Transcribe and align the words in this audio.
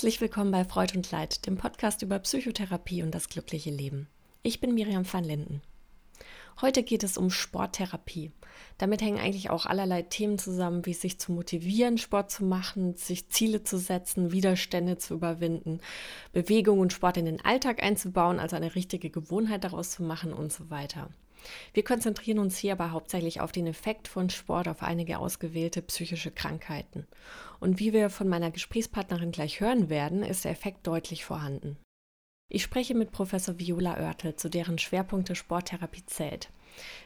Herzlich 0.00 0.22
willkommen 0.22 0.50
bei 0.50 0.64
Freud 0.64 0.96
und 0.96 1.10
Leid, 1.10 1.44
dem 1.44 1.58
Podcast 1.58 2.00
über 2.00 2.18
Psychotherapie 2.20 3.02
und 3.02 3.14
das 3.14 3.28
glückliche 3.28 3.68
Leben. 3.68 4.08
Ich 4.42 4.58
bin 4.58 4.72
Miriam 4.72 5.04
van 5.04 5.24
Linden. 5.24 5.60
Heute 6.62 6.82
geht 6.82 7.04
es 7.04 7.18
um 7.18 7.28
Sporttherapie. 7.28 8.32
Damit 8.78 9.02
hängen 9.02 9.18
eigentlich 9.18 9.50
auch 9.50 9.66
allerlei 9.66 10.00
Themen 10.00 10.38
zusammen, 10.38 10.86
wie 10.86 10.94
sich 10.94 11.18
zu 11.18 11.32
motivieren, 11.32 11.98
Sport 11.98 12.30
zu 12.30 12.44
machen, 12.46 12.94
sich 12.94 13.28
Ziele 13.28 13.62
zu 13.62 13.76
setzen, 13.76 14.32
Widerstände 14.32 14.96
zu 14.96 15.12
überwinden, 15.12 15.80
Bewegung 16.32 16.78
und 16.78 16.94
Sport 16.94 17.18
in 17.18 17.26
den 17.26 17.44
Alltag 17.44 17.82
einzubauen, 17.82 18.40
also 18.40 18.56
eine 18.56 18.74
richtige 18.74 19.10
Gewohnheit 19.10 19.64
daraus 19.64 19.90
zu 19.90 20.02
machen 20.02 20.32
und 20.32 20.50
so 20.50 20.70
weiter. 20.70 21.10
Wir 21.72 21.84
konzentrieren 21.84 22.38
uns 22.38 22.58
hier 22.58 22.72
aber 22.72 22.92
hauptsächlich 22.92 23.40
auf 23.40 23.52
den 23.52 23.66
Effekt 23.66 24.08
von 24.08 24.30
Sport 24.30 24.68
auf 24.68 24.82
einige 24.82 25.18
ausgewählte 25.18 25.82
psychische 25.82 26.30
Krankheiten. 26.30 27.06
Und 27.60 27.78
wie 27.78 27.92
wir 27.92 28.10
von 28.10 28.28
meiner 28.28 28.50
Gesprächspartnerin 28.50 29.32
gleich 29.32 29.60
hören 29.60 29.88
werden, 29.90 30.22
ist 30.22 30.44
der 30.44 30.52
Effekt 30.52 30.86
deutlich 30.86 31.24
vorhanden. 31.24 31.76
Ich 32.52 32.64
spreche 32.64 32.96
mit 32.96 33.12
Professor 33.12 33.60
Viola 33.60 33.96
Oertel, 33.96 34.34
zu 34.34 34.48
deren 34.48 34.78
Schwerpunkte 34.78 35.36
Sporttherapie 35.36 36.04
zählt. 36.06 36.50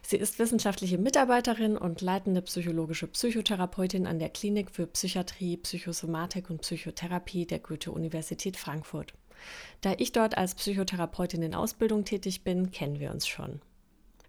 Sie 0.02 0.16
ist 0.16 0.38
wissenschaftliche 0.38 0.96
Mitarbeiterin 0.98 1.77
und 1.77 2.01
leitende 2.01 2.41
psychologische 2.43 3.07
Psychotherapeutin 3.07 4.07
an 4.07 4.19
der 4.19 4.30
Klinik 4.30 4.71
für 4.71 4.87
Psychiatrie, 4.87 5.59
Psychosomatik 5.59 6.48
und 6.48 6.63
Psychotherapie 6.63 7.46
der 7.46 7.59
Goethe-Universität 7.59 8.57
Frankfurt. 8.57 9.15
Da 9.82 9.95
ich 9.98 10.13
dort 10.13 10.38
als 10.38 10.54
Psychotherapeutin 10.54 11.43
in 11.43 11.54
Ausbildung 11.54 12.04
tätig 12.04 12.43
bin, 12.45 12.71
kennen 12.71 12.98
wir 12.98 13.10
uns 13.10 13.26
schon. 13.26 13.60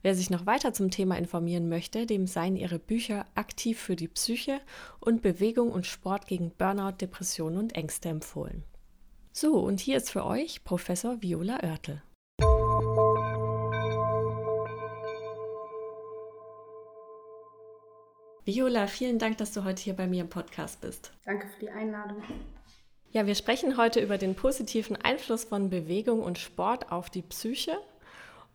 Wer 0.05 0.13
sich 0.13 0.29
noch 0.29 0.45
weiter 0.45 0.71
zum 0.71 0.91
Thema 0.91 1.17
informieren 1.17 1.67
möchte, 1.67 2.05
dem 2.05 2.27
seien 2.27 2.55
ihre 2.55 2.77
Bücher 2.77 3.25
Aktiv 3.33 3.79
für 3.79 3.95
die 3.95 4.07
Psyche 4.07 4.61
und 4.99 5.23
Bewegung 5.23 5.71
und 5.71 5.87
Sport 5.87 6.27
gegen 6.27 6.51
Burnout, 6.51 6.97
Depressionen 7.01 7.57
und 7.57 7.75
Ängste 7.75 8.09
empfohlen. 8.09 8.63
So, 9.31 9.57
und 9.57 9.79
hier 9.79 9.97
ist 9.97 10.11
für 10.11 10.23
euch 10.23 10.63
Professor 10.63 11.23
Viola 11.23 11.57
Oertel. 11.63 12.03
Viola, 18.43 18.85
vielen 18.85 19.17
Dank, 19.17 19.39
dass 19.39 19.53
du 19.53 19.63
heute 19.63 19.81
hier 19.81 19.95
bei 19.95 20.05
mir 20.05 20.21
im 20.21 20.29
Podcast 20.29 20.81
bist. 20.81 21.13
Danke 21.25 21.47
für 21.47 21.61
die 21.61 21.71
Einladung. 21.71 22.21
Ja, 23.09 23.25
wir 23.25 23.33
sprechen 23.33 23.75
heute 23.75 24.01
über 24.01 24.19
den 24.19 24.35
positiven 24.35 24.97
Einfluss 24.97 25.45
von 25.45 25.71
Bewegung 25.71 26.21
und 26.21 26.37
Sport 26.37 26.91
auf 26.91 27.09
die 27.09 27.23
Psyche 27.23 27.79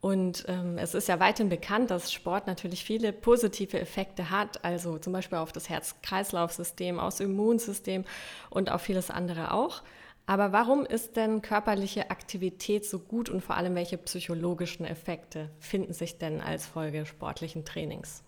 und 0.01 0.47
ähm, 0.48 0.79
es 0.79 0.95
ist 0.95 1.09
ja 1.09 1.20
weiterhin 1.20 1.51
bekannt, 1.51 1.91
dass 1.91 2.11
Sport 2.11 2.47
natürlich 2.47 2.84
viele 2.84 3.12
positive 3.12 3.79
Effekte 3.79 4.31
hat, 4.31 4.65
also 4.65 4.98
zum 4.98 5.12
Beispiel 5.12 5.39
auf 5.39 5.53
das 5.53 5.69
Herz-Kreislauf-System, 5.69 6.98
aufs 6.98 7.20
Immunsystem 7.20 8.05
und 8.48 8.70
auf 8.70 8.81
vieles 8.81 9.11
andere 9.11 9.53
auch. 9.53 9.83
Aber 10.25 10.53
warum 10.53 10.87
ist 10.87 11.17
denn 11.17 11.42
körperliche 11.42 12.11
Aktivität 12.11 12.87
so 12.87 12.98
gut 12.98 13.29
und 13.29 13.42
vor 13.42 13.57
allem 13.57 13.75
welche 13.75 13.98
psychologischen 13.98 14.87
Effekte 14.87 15.51
finden 15.59 15.92
sich 15.92 16.19
denn 16.19 16.41
als 16.41 16.64
Folge 16.64 17.05
sportlichen 17.05 17.64
Trainings? 17.64 18.23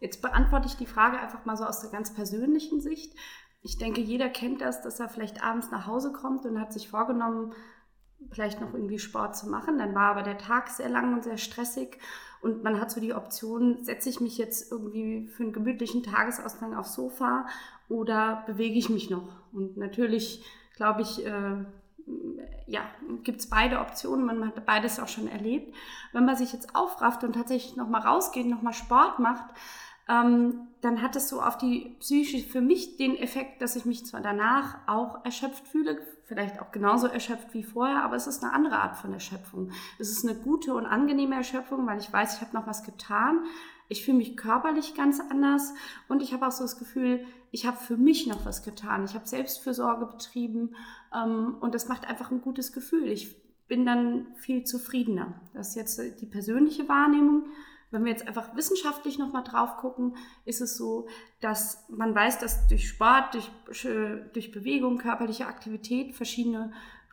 Jetzt 0.00 0.22
beantworte 0.22 0.68
ich 0.68 0.76
die 0.76 0.86
Frage 0.86 1.18
einfach 1.18 1.44
mal 1.44 1.56
so 1.56 1.64
aus 1.64 1.80
der 1.80 1.90
ganz 1.90 2.14
persönlichen 2.14 2.80
Sicht. 2.80 3.12
Ich 3.62 3.78
denke, 3.78 4.00
jeder 4.00 4.28
kennt 4.28 4.60
das, 4.60 4.82
dass 4.82 5.00
er 5.00 5.08
vielleicht 5.08 5.42
abends 5.42 5.70
nach 5.70 5.86
Hause 5.86 6.12
kommt 6.12 6.46
und 6.46 6.60
hat 6.60 6.72
sich 6.72 6.88
vorgenommen, 6.88 7.52
vielleicht 8.30 8.60
noch 8.60 8.74
irgendwie 8.74 8.98
Sport 8.98 9.36
zu 9.36 9.48
machen. 9.48 9.78
Dann 9.78 9.94
war 9.94 10.10
aber 10.10 10.22
der 10.22 10.38
Tag 10.38 10.68
sehr 10.68 10.88
lang 10.88 11.14
und 11.14 11.24
sehr 11.24 11.38
stressig 11.38 11.98
und 12.44 12.62
man 12.62 12.78
hat 12.78 12.90
so 12.90 13.00
die 13.00 13.14
Option, 13.14 13.82
setze 13.84 14.10
ich 14.10 14.20
mich 14.20 14.36
jetzt 14.36 14.70
irgendwie 14.70 15.28
für 15.28 15.44
einen 15.44 15.54
gemütlichen 15.54 16.02
Tagesausgang 16.02 16.76
aufs 16.76 16.92
Sofa 16.92 17.46
oder 17.88 18.44
bewege 18.46 18.78
ich 18.78 18.90
mich 18.90 19.08
noch? 19.08 19.28
Und 19.50 19.78
natürlich, 19.78 20.44
glaube 20.76 21.00
ich, 21.00 21.24
äh, 21.24 21.64
ja, 22.66 22.82
gibt 23.22 23.40
es 23.40 23.48
beide 23.48 23.80
Optionen. 23.80 24.26
Man 24.26 24.46
hat 24.46 24.66
beides 24.66 25.00
auch 25.00 25.08
schon 25.08 25.26
erlebt. 25.26 25.74
Wenn 26.12 26.26
man 26.26 26.36
sich 26.36 26.52
jetzt 26.52 26.76
aufrafft 26.76 27.24
und 27.24 27.32
tatsächlich 27.32 27.76
nochmal 27.76 28.02
rausgeht, 28.02 28.46
nochmal 28.46 28.74
Sport 28.74 29.20
macht, 29.20 29.46
ähm, 30.06 30.68
dann 30.82 31.00
hat 31.00 31.16
es 31.16 31.30
so 31.30 31.40
auf 31.40 31.56
die 31.56 31.96
Psyche 32.00 32.46
für 32.46 32.60
mich 32.60 32.98
den 32.98 33.16
Effekt, 33.16 33.62
dass 33.62 33.74
ich 33.74 33.86
mich 33.86 34.04
zwar 34.04 34.20
danach 34.20 34.86
auch 34.86 35.24
erschöpft 35.24 35.66
fühle, 35.66 35.98
vielleicht 36.26 36.60
auch 36.60 36.72
genauso 36.72 37.06
erschöpft 37.06 37.52
wie 37.52 37.62
vorher, 37.62 38.02
aber 38.02 38.16
es 38.16 38.26
ist 38.26 38.42
eine 38.42 38.52
andere 38.52 38.78
Art 38.78 38.96
von 38.96 39.12
Erschöpfung. 39.12 39.70
Es 39.98 40.10
ist 40.10 40.24
eine 40.24 40.34
gute 40.34 40.74
und 40.74 40.86
angenehme 40.86 41.34
Erschöpfung, 41.34 41.86
weil 41.86 41.98
ich 41.98 42.12
weiß, 42.12 42.36
ich 42.36 42.40
habe 42.40 42.56
noch 42.56 42.66
was 42.66 42.82
getan. 42.82 43.44
Ich 43.88 44.04
fühle 44.04 44.16
mich 44.16 44.36
körperlich 44.36 44.94
ganz 44.94 45.20
anders 45.20 45.74
und 46.08 46.22
ich 46.22 46.32
habe 46.32 46.46
auch 46.46 46.52
so 46.52 46.64
das 46.64 46.78
Gefühl, 46.78 47.24
ich 47.50 47.66
habe 47.66 47.76
für 47.76 47.98
mich 47.98 48.26
noch 48.26 48.46
was 48.46 48.62
getan. 48.62 49.04
Ich 49.04 49.14
habe 49.14 49.28
Selbstfürsorge 49.28 50.06
betrieben 50.06 50.74
ähm, 51.14 51.56
und 51.60 51.74
das 51.74 51.88
macht 51.88 52.08
einfach 52.08 52.30
ein 52.30 52.40
gutes 52.40 52.72
Gefühl. 52.72 53.08
Ich 53.08 53.44
bin 53.68 53.84
dann 53.84 54.28
viel 54.36 54.64
zufriedener. 54.64 55.40
Das 55.52 55.70
ist 55.70 55.74
jetzt 55.76 56.20
die 56.20 56.26
persönliche 56.26 56.88
Wahrnehmung. 56.88 57.44
Wenn 57.94 58.04
wir 58.04 58.10
jetzt 58.10 58.26
einfach 58.26 58.56
wissenschaftlich 58.56 59.18
nochmal 59.18 59.44
drauf 59.44 59.76
gucken, 59.76 60.16
ist 60.44 60.60
es 60.60 60.76
so, 60.76 61.06
dass 61.40 61.88
man 61.88 62.14
weiß, 62.14 62.40
dass 62.40 62.66
durch 62.66 62.88
Sport, 62.88 63.34
durch, 63.34 63.88
durch 64.32 64.50
Bewegung, 64.50 64.98
körperliche 64.98 65.46
Aktivität 65.46 66.16
verschiedene 66.16 66.72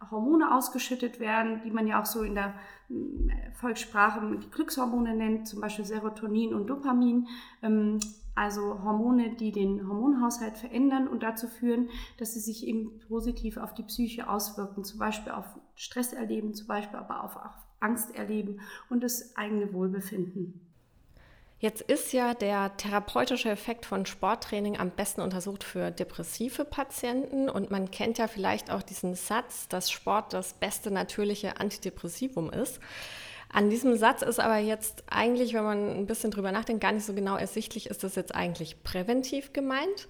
Hormone 0.09 0.55
ausgeschüttet 0.55 1.19
werden, 1.19 1.61
die 1.63 1.69
man 1.69 1.85
ja 1.85 2.01
auch 2.01 2.07
so 2.07 2.23
in 2.23 2.33
der 2.33 2.55
äh, 2.89 3.51
Volkssprache 3.53 4.37
die 4.37 4.49
Glückshormone 4.49 5.13
nennt, 5.15 5.47
zum 5.47 5.61
Beispiel 5.61 5.85
Serotonin 5.85 6.55
und 6.55 6.67
Dopamin. 6.67 7.27
Ähm, 7.61 7.99
also 8.33 8.81
Hormone, 8.83 9.35
die 9.35 9.51
den 9.51 9.87
Hormonhaushalt 9.87 10.57
verändern 10.57 11.07
und 11.07 11.21
dazu 11.21 11.47
führen, 11.47 11.89
dass 12.17 12.33
sie 12.33 12.39
sich 12.39 12.65
eben 12.65 12.99
positiv 13.07 13.57
auf 13.57 13.73
die 13.75 13.83
Psyche 13.83 14.27
auswirken, 14.27 14.83
zum 14.83 14.99
Beispiel 14.99 15.33
auf 15.33 15.45
Stress 15.75 16.13
erleben, 16.13 16.53
zum 16.53 16.65
Beispiel 16.65 16.97
aber 16.97 17.23
auch 17.23 17.35
auf 17.35 17.53
Angst 17.81 18.15
erleben 18.15 18.61
und 18.89 19.03
das 19.03 19.35
eigene 19.35 19.73
Wohlbefinden. 19.73 20.70
Jetzt 21.61 21.81
ist 21.81 22.11
ja 22.11 22.33
der 22.33 22.75
therapeutische 22.75 23.51
Effekt 23.51 23.85
von 23.85 24.07
Sporttraining 24.07 24.79
am 24.79 24.89
besten 24.89 25.21
untersucht 25.21 25.63
für 25.63 25.91
depressive 25.91 26.65
Patienten 26.65 27.49
und 27.49 27.69
man 27.69 27.91
kennt 27.91 28.17
ja 28.17 28.27
vielleicht 28.27 28.71
auch 28.71 28.81
diesen 28.81 29.13
Satz, 29.13 29.67
dass 29.67 29.91
Sport 29.91 30.33
das 30.33 30.53
beste 30.53 30.89
natürliche 30.89 31.59
Antidepressivum 31.59 32.49
ist. 32.49 32.79
An 33.53 33.69
diesem 33.69 33.95
Satz 33.95 34.23
ist 34.23 34.39
aber 34.39 34.57
jetzt 34.57 35.03
eigentlich, 35.05 35.53
wenn 35.53 35.63
man 35.63 35.99
ein 35.99 36.07
bisschen 36.07 36.31
drüber 36.31 36.51
nachdenkt, 36.51 36.81
gar 36.81 36.93
nicht 36.93 37.05
so 37.05 37.13
genau 37.13 37.35
ersichtlich, 37.35 37.91
ist 37.91 38.03
das 38.03 38.15
jetzt 38.15 38.33
eigentlich 38.33 38.81
präventiv 38.81 39.53
gemeint 39.53 40.07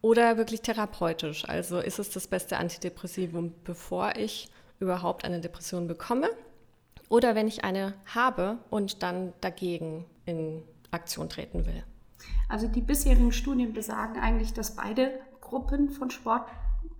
oder 0.00 0.38
wirklich 0.38 0.62
therapeutisch? 0.62 1.46
Also 1.46 1.80
ist 1.80 1.98
es 1.98 2.08
das 2.08 2.28
beste 2.28 2.56
Antidepressivum, 2.56 3.52
bevor 3.62 4.16
ich 4.16 4.48
überhaupt 4.80 5.26
eine 5.26 5.42
Depression 5.42 5.86
bekomme? 5.86 6.30
Oder 7.10 7.34
wenn 7.34 7.46
ich 7.46 7.62
eine 7.62 7.92
habe 8.06 8.56
und 8.70 9.02
dann 9.02 9.34
dagegen 9.42 10.06
in 10.24 10.62
Aktion 10.94 11.28
treten 11.28 11.66
will. 11.66 11.84
Also 12.48 12.68
die 12.68 12.80
bisherigen 12.80 13.32
Studien 13.32 13.72
besagen 13.72 14.18
eigentlich, 14.18 14.52
dass 14.52 14.76
beide 14.76 15.20
Gruppen 15.40 15.90
von 15.90 16.10
Sport 16.10 16.48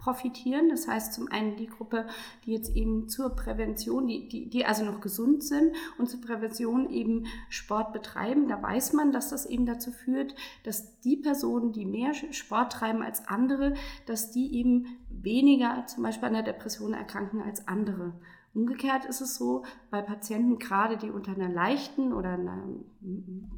profitieren. 0.04 0.68
Das 0.68 0.86
heißt 0.86 1.14
zum 1.14 1.30
einen 1.32 1.56
die 1.56 1.66
Gruppe, 1.66 2.06
die 2.44 2.52
jetzt 2.52 2.76
eben 2.76 3.08
zur 3.08 3.30
Prävention, 3.30 4.06
die, 4.06 4.28
die, 4.28 4.50
die 4.50 4.66
also 4.66 4.84
noch 4.84 5.00
gesund 5.00 5.42
sind 5.42 5.74
und 5.98 6.08
zur 6.08 6.20
Prävention 6.20 6.90
eben 6.90 7.24
Sport 7.48 7.92
betreiben. 7.92 8.46
Da 8.46 8.62
weiß 8.62 8.92
man, 8.92 9.12
dass 9.12 9.30
das 9.30 9.46
eben 9.46 9.64
dazu 9.64 9.90
führt, 9.90 10.34
dass 10.62 11.00
die 11.00 11.16
Personen, 11.16 11.72
die 11.72 11.86
mehr 11.86 12.12
Sport 12.14 12.72
treiben 12.72 13.02
als 13.02 13.26
andere, 13.28 13.74
dass 14.04 14.30
die 14.30 14.54
eben 14.54 14.98
weniger 15.08 15.86
zum 15.86 16.02
Beispiel 16.02 16.28
an 16.28 16.34
der 16.34 16.42
Depression 16.42 16.92
erkranken 16.92 17.40
als 17.40 17.66
andere. 17.66 18.12
Umgekehrt 18.52 19.04
ist 19.06 19.20
es 19.20 19.34
so, 19.34 19.64
bei 19.90 20.00
Patienten 20.00 20.60
gerade, 20.60 20.96
die 20.96 21.10
unter 21.10 21.32
einer 21.32 21.48
leichten 21.48 22.12
oder 22.12 22.34
einer 22.34 22.62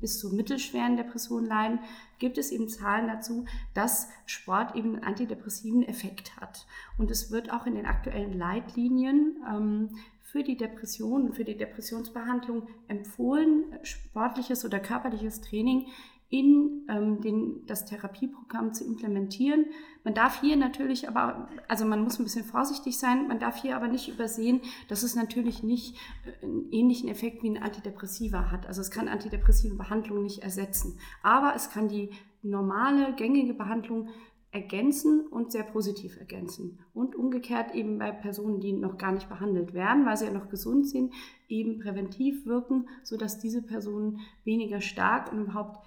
bis 0.06 0.20
zu 0.20 0.32
mittelschweren 0.32 0.96
Depression 0.96 1.44
leiden, 1.44 1.80
gibt 2.20 2.38
es 2.38 2.52
eben 2.52 2.68
Zahlen 2.68 3.08
dazu, 3.08 3.44
dass 3.74 4.08
Sport 4.24 4.76
eben 4.76 4.94
einen 4.94 5.02
antidepressiven 5.02 5.82
Effekt 5.82 6.40
hat. 6.40 6.64
Und 6.96 7.10
es 7.10 7.32
wird 7.32 7.52
auch 7.52 7.66
in 7.66 7.74
den 7.74 7.86
aktuellen 7.86 8.32
Leitlinien 8.32 9.36
ähm, 9.50 9.90
für 10.22 10.44
die 10.44 10.56
Depression 10.56 11.24
und 11.24 11.34
für 11.34 11.42
die 11.42 11.56
Depressionsbehandlung 11.56 12.68
empfohlen, 12.86 13.64
sportliches 13.82 14.64
oder 14.64 14.78
körperliches 14.78 15.40
Training 15.40 15.86
in 16.28 16.86
ähm, 16.88 17.20
den, 17.20 17.66
das 17.66 17.84
Therapieprogramm 17.84 18.72
zu 18.74 18.84
implementieren. 18.84 19.66
Man 20.02 20.14
darf 20.14 20.40
hier 20.40 20.56
natürlich 20.56 21.08
aber, 21.08 21.48
also 21.68 21.84
man 21.84 22.02
muss 22.02 22.18
ein 22.18 22.24
bisschen 22.24 22.44
vorsichtig 22.44 22.98
sein, 22.98 23.28
man 23.28 23.38
darf 23.38 23.62
hier 23.62 23.76
aber 23.76 23.86
nicht 23.86 24.08
übersehen, 24.08 24.60
dass 24.88 25.02
es 25.02 25.14
natürlich 25.14 25.62
nicht 25.62 25.96
äh, 26.24 26.44
einen 26.44 26.72
ähnlichen 26.72 27.08
Effekt 27.08 27.42
wie 27.42 27.50
ein 27.50 27.62
Antidepressiva 27.62 28.50
hat. 28.50 28.66
Also 28.66 28.80
es 28.80 28.90
kann 28.90 29.08
antidepressive 29.08 29.76
Behandlung 29.76 30.22
nicht 30.22 30.42
ersetzen, 30.42 30.98
aber 31.22 31.54
es 31.54 31.70
kann 31.70 31.88
die 31.88 32.10
normale, 32.42 33.14
gängige 33.14 33.54
Behandlung 33.54 34.08
ergänzen 34.56 35.26
und 35.26 35.52
sehr 35.52 35.64
positiv 35.64 36.16
ergänzen. 36.18 36.78
Und 36.94 37.14
umgekehrt 37.14 37.74
eben 37.74 37.98
bei 37.98 38.10
Personen, 38.10 38.58
die 38.60 38.72
noch 38.72 38.96
gar 38.96 39.12
nicht 39.12 39.28
behandelt 39.28 39.74
werden, 39.74 40.06
weil 40.06 40.16
sie 40.16 40.24
ja 40.24 40.32
noch 40.32 40.48
gesund 40.48 40.88
sind, 40.88 41.12
eben 41.48 41.78
präventiv 41.78 42.46
wirken, 42.46 42.88
sodass 43.02 43.38
diese 43.38 43.62
Personen 43.62 44.20
weniger 44.44 44.80
stark 44.80 45.30
und 45.30 45.42
überhaupt 45.42 45.84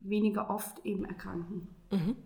weniger 0.00 0.50
oft 0.50 0.84
eben 0.84 1.04
erkranken. 1.04 1.68
Mhm. 1.90 2.16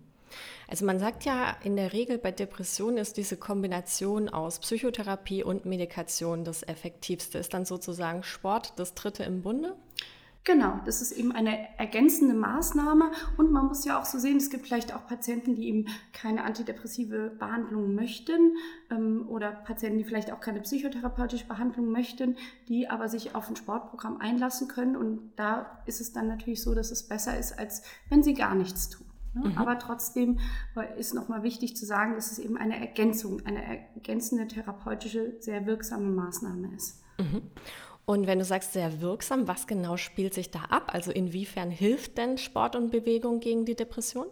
Also 0.69 0.84
man 0.84 0.98
sagt 0.98 1.25
ja 1.25 1.56
in 1.62 1.76
der 1.76 1.93
Regel 1.93 2.19
bei 2.19 2.32
Depressionen 2.32 2.98
ist 2.98 3.16
diese 3.16 3.37
Kombination 3.37 4.28
aus 4.28 4.58
Psychotherapie 4.58 5.44
und 5.44 5.64
Medikation 5.64 6.44
das 6.44 6.62
effektivste. 6.64 7.38
Ist 7.38 7.54
dann 7.54 7.64
sozusagen 7.64 8.22
Sport 8.22 8.72
das 8.76 8.94
dritte 8.94 9.22
im 9.22 9.43
Bunde? 9.43 9.76
Genau, 10.46 10.78
das 10.84 11.02
ist 11.02 11.10
eben 11.10 11.32
eine 11.32 11.76
ergänzende 11.76 12.32
Maßnahme 12.32 13.10
und 13.37 13.50
man 13.50 13.66
muss 13.66 13.84
ja 13.84 14.00
auch 14.00 14.04
so 14.04 14.16
sehen, 14.20 14.37
es 14.37 14.48
gibt 14.48 14.64
vielleicht 14.64 14.94
auch 14.94 15.04
Patienten, 15.04 15.56
die 15.56 15.66
eben 15.66 15.87
keine 16.12 16.44
antidepressive 16.44 17.32
Behandlung 17.37 17.96
möchten 17.96 18.54
ähm, 18.88 19.26
oder 19.28 19.50
Patienten, 19.50 19.98
die 19.98 20.04
vielleicht 20.04 20.31
auch 20.31 20.38
keine 20.38 20.60
psychotherapeutische 20.60 21.48
Behandlung 21.48 21.90
möchten, 21.90 22.37
die 22.69 22.88
aber 22.88 23.08
sich 23.08 23.34
auf 23.34 23.48
ein 23.48 23.56
Sportprogramm 23.56 24.20
einlassen 24.20 24.69
können 24.69 24.94
und 24.94 25.32
da 25.34 25.82
ist 25.84 26.00
es 26.00 26.12
dann 26.12 26.28
natürlich 26.28 26.62
so, 26.62 26.76
dass 26.76 26.93
es 26.93 27.08
besser 27.08 27.37
ist, 27.37 27.58
als 27.58 27.82
wenn 28.08 28.22
sie 28.22 28.34
gar 28.34 28.54
nichts 28.54 28.88
tun. 28.88 29.06
Ne? 29.34 29.48
Mhm. 29.48 29.58
Aber 29.58 29.81
trotzdem 29.81 30.38
ist 30.96 31.12
nochmal 31.12 31.43
wichtig 31.43 31.76
zu 31.76 31.84
sagen, 31.84 32.14
dass 32.14 32.31
es 32.31 32.38
eben 32.38 32.56
eine 32.56 32.78
Ergänzung, 32.78 33.44
eine 33.46 33.64
ergänzende 33.64 34.46
therapeutische, 34.46 35.38
sehr 35.40 35.66
wirksame 35.66 36.08
Maßnahme 36.08 36.72
ist. 36.76 37.02
Mhm. 37.19 37.43
Und 38.06 38.29
wenn 38.29 38.38
du 38.38 38.44
sagst 38.44 38.73
sehr 38.73 39.00
wirksam, 39.00 39.49
was 39.49 39.67
genau 39.67 39.97
spielt 39.97 40.32
sich 40.32 40.53
da 40.53 40.61
ab? 40.70 40.94
Also 40.94 41.11
inwiefern 41.11 41.70
hilft 41.70 42.17
denn 42.19 42.38
Sport 42.38 42.76
und 42.76 42.91
Bewegung 42.91 43.41
gegen 43.41 43.64
die 43.64 43.75
Depression? 43.75 44.26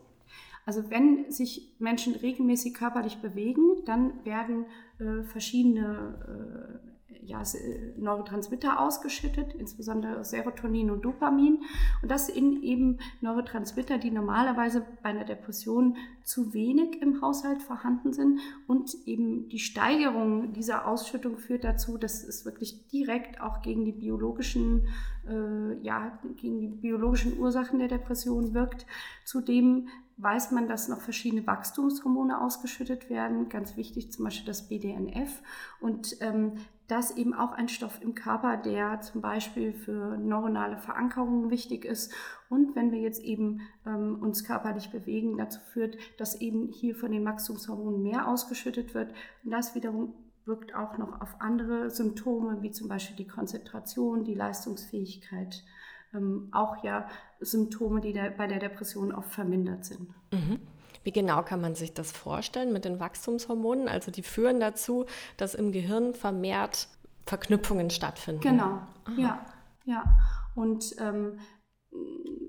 Also 0.65 0.91
wenn 0.91 1.31
sich 1.31 1.75
Menschen 1.81 2.15
regelmäßig 2.15 2.73
körperlich 2.73 3.19
bewegen, 3.19 3.85
dann 3.85 4.25
werden 4.25 4.67
äh, 4.99 5.25
verschiedene 5.25 6.81
äh, 6.81 6.94
ja, 7.22 7.43
äh, 7.43 7.93
Neurotransmitter 7.96 8.81
ausgeschüttet, 8.81 9.55
insbesondere 9.55 10.25
Serotonin 10.25 10.90
und 10.90 11.05
Dopamin. 11.05 11.62
Und 12.02 12.11
das 12.11 12.26
sind 12.26 12.62
eben 12.62 12.99
Neurotransmitter, 13.20 13.99
die 13.99 14.11
normalerweise 14.11 14.84
bei 15.02 15.11
einer 15.11 15.25
Depression 15.25 15.96
zu 16.22 16.55
wenig 16.55 17.00
im 17.02 17.20
Haushalt 17.20 17.62
vorhanden 17.62 18.12
sind. 18.12 18.40
Und 18.66 18.94
eben 19.06 19.49
die 19.49 19.58
Steigerung 19.58 20.52
dieser 20.52 20.87
Ausschüttung 20.87 21.38
führt 21.38 21.64
dazu, 21.64 21.99
dass 21.99 22.25
es 22.25 22.44
wirklich 22.44 22.88
direkt 22.88 23.40
auch 23.40 23.62
gegen 23.62 23.84
die 23.84 23.93
biologischen, 23.93 24.88
äh, 25.28 25.78
ja, 25.82 26.19
gegen 26.37 26.61
die 26.61 26.69
biologischen 26.69 27.38
Ursachen 27.38 27.78
der 27.78 27.88
Depression 27.88 28.55
wirkt. 28.55 28.87
Zudem 29.25 29.88
weiß 30.16 30.52
man, 30.52 30.69
dass 30.69 30.88
noch 30.88 31.00
verschiedene 31.00 31.46
Wachstumshormone 31.46 32.40
ausgeschüttet 32.40 33.11
werden. 33.11 33.49
Ganz 33.49 33.76
wichtig 33.76 34.12
zum 34.12 34.25
Beispiel 34.25 34.46
das 34.46 34.69
BDNF. 34.69 35.43
Und 35.81 36.16
ähm, 36.20 36.55
das 36.87 37.16
eben 37.16 37.32
auch 37.32 37.52
ein 37.52 37.69
Stoff 37.69 38.00
im 38.02 38.14
Körper, 38.14 38.56
der 38.58 39.00
zum 39.00 39.22
Beispiel 39.22 39.72
für 39.72 40.19
neuronale 40.19 40.76
Verankerungen 40.76 41.50
wichtig 41.50 41.84
ist. 41.84 42.12
Und 42.49 42.76
wenn 42.76 42.93
wir 42.93 43.00
jetzt 43.00 43.22
eben 43.22 43.62
ähm, 43.87 44.19
uns 44.20 44.44
körperlich 44.44 44.90
bewegen, 44.90 45.38
dazu 45.38 45.61
führt, 45.72 45.96
dass 46.19 46.40
eben 46.40 46.69
hier 46.69 46.94
von 46.94 47.11
den 47.11 47.25
Wachstumshormonen 47.25 48.02
mehr 48.02 48.28
ausgeschüttet 48.28 48.94
wird. 48.94 49.14
Und 49.44 49.50
das 49.50 49.75
wiederum 49.75 50.14
wirkt 50.44 50.75
auch 50.75 50.99
noch 50.99 51.22
auf 51.22 51.37
andere 51.40 51.90
Symptome, 51.90 52.61
wie 52.61 52.70
zum 52.70 52.88
Beispiel 52.88 53.16
die 53.16 53.26
Konzentration, 53.26 54.25
die 54.25 54.34
Leistungsfähigkeit. 54.34 55.64
Ähm, 56.14 56.49
auch 56.52 56.82
ja 56.84 57.08
Symptome, 57.40 58.00
die 58.00 58.12
der, 58.12 58.31
bei 58.31 58.46
der 58.46 58.58
Depression 58.58 59.12
oft 59.12 59.31
vermindert 59.32 59.84
sind. 59.84 60.08
Mhm. 60.32 60.61
Wie 61.02 61.12
genau 61.12 61.43
kann 61.43 61.61
man 61.61 61.75
sich 61.75 61.93
das 61.93 62.12
vorstellen 62.12 62.72
mit 62.72 62.84
den 62.84 62.99
Wachstumshormonen? 62.99 63.88
Also 63.88 64.11
die 64.11 64.22
führen 64.22 64.58
dazu, 64.58 65.05
dass 65.37 65.55
im 65.55 65.70
Gehirn 65.70 66.14
vermehrt 66.14 66.88
Verknüpfungen 67.26 67.90
stattfinden. 67.90 68.40
Genau, 68.40 68.81
Aha. 69.05 69.14
ja, 69.16 69.46
ja. 69.84 70.05
Und 70.55 70.96
ähm, 70.99 71.38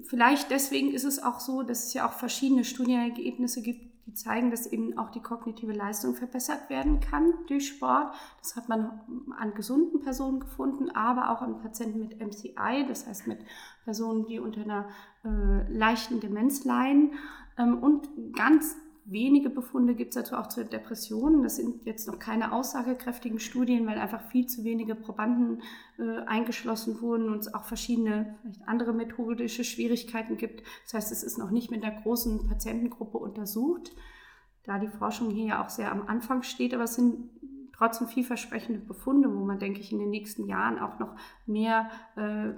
vielleicht 0.07 0.51
deswegen 0.51 0.93
ist 0.93 1.03
es 1.03 1.21
auch 1.21 1.39
so, 1.39 1.63
dass 1.63 1.87
es 1.87 1.93
ja 1.93 2.07
auch 2.07 2.13
verschiedene 2.13 2.63
Studienergebnisse 2.63 3.61
gibt, 3.61 3.94
die 4.05 4.13
zeigen, 4.13 4.51
dass 4.51 4.67
eben 4.67 4.97
auch 4.97 5.09
die 5.09 5.21
kognitive 5.21 5.71
Leistung 5.71 6.13
verbessert 6.13 6.69
werden 6.69 6.99
kann 6.99 7.33
durch 7.47 7.67
Sport. 7.67 8.13
Das 8.39 8.55
hat 8.55 8.69
man 8.69 9.01
an 9.37 9.53
gesunden 9.55 10.01
Personen 10.01 10.39
gefunden, 10.39 10.91
aber 10.91 11.31
auch 11.31 11.41
an 11.41 11.59
Patienten 11.59 11.99
mit 11.99 12.19
MCI, 12.19 12.85
das 12.87 13.07
heißt 13.07 13.27
mit 13.27 13.39
Personen, 13.83 14.25
die 14.25 14.39
unter 14.39 14.61
einer 14.61 14.87
äh, 15.23 15.71
leichten 15.71 16.19
Demenz 16.19 16.65
leiden. 16.65 17.13
Ähm, 17.57 17.79
und 17.79 18.07
ganz 18.33 18.75
wenige 19.05 19.49
Befunde 19.49 19.93
gibt 19.93 20.15
es 20.15 20.15
dazu 20.15 20.35
auch 20.35 20.47
zur 20.47 20.63
Depression. 20.63 21.43
Das 21.43 21.57
sind 21.57 21.85
jetzt 21.85 22.07
noch 22.07 22.17
keine 22.17 22.51
aussagekräftigen 22.51 23.39
Studien, 23.39 23.85
weil 23.85 23.99
einfach 23.99 24.21
viel 24.31 24.47
zu 24.47 24.63
wenige 24.63 24.95
Probanden 24.95 25.61
äh, 25.99 26.25
eingeschlossen 26.25 26.99
wurden 27.01 27.29
und 27.29 27.39
es 27.39 27.53
auch 27.53 27.65
verschiedene, 27.65 28.35
vielleicht 28.41 28.67
andere 28.67 28.93
methodische 28.93 29.63
Schwierigkeiten 29.63 30.37
gibt. 30.37 30.63
Das 30.83 30.95
heißt, 30.95 31.11
es 31.11 31.23
ist 31.23 31.37
noch 31.37 31.51
nicht 31.51 31.69
mit 31.69 31.83
einer 31.83 32.01
großen 32.01 32.47
Patientengruppe 32.47 33.19
untersucht, 33.19 33.91
da 34.63 34.79
die 34.79 34.87
Forschung 34.87 35.29
hier 35.29 35.45
ja 35.45 35.63
auch 35.63 35.69
sehr 35.69 35.91
am 35.91 36.07
Anfang 36.07 36.41
steht. 36.41 36.73
Aber 36.73 36.83
es 36.83 36.95
sind 36.95 37.29
trotzdem 37.75 38.07
vielversprechende 38.07 38.79
Befunde, 38.79 39.33
wo 39.33 39.43
man, 39.43 39.59
denke 39.59 39.79
ich, 39.79 39.91
in 39.91 39.99
den 39.99 40.09
nächsten 40.09 40.47
Jahren 40.47 40.79
auch 40.79 40.99
noch 40.99 41.15
mehr 41.45 41.89
äh, 42.15 42.53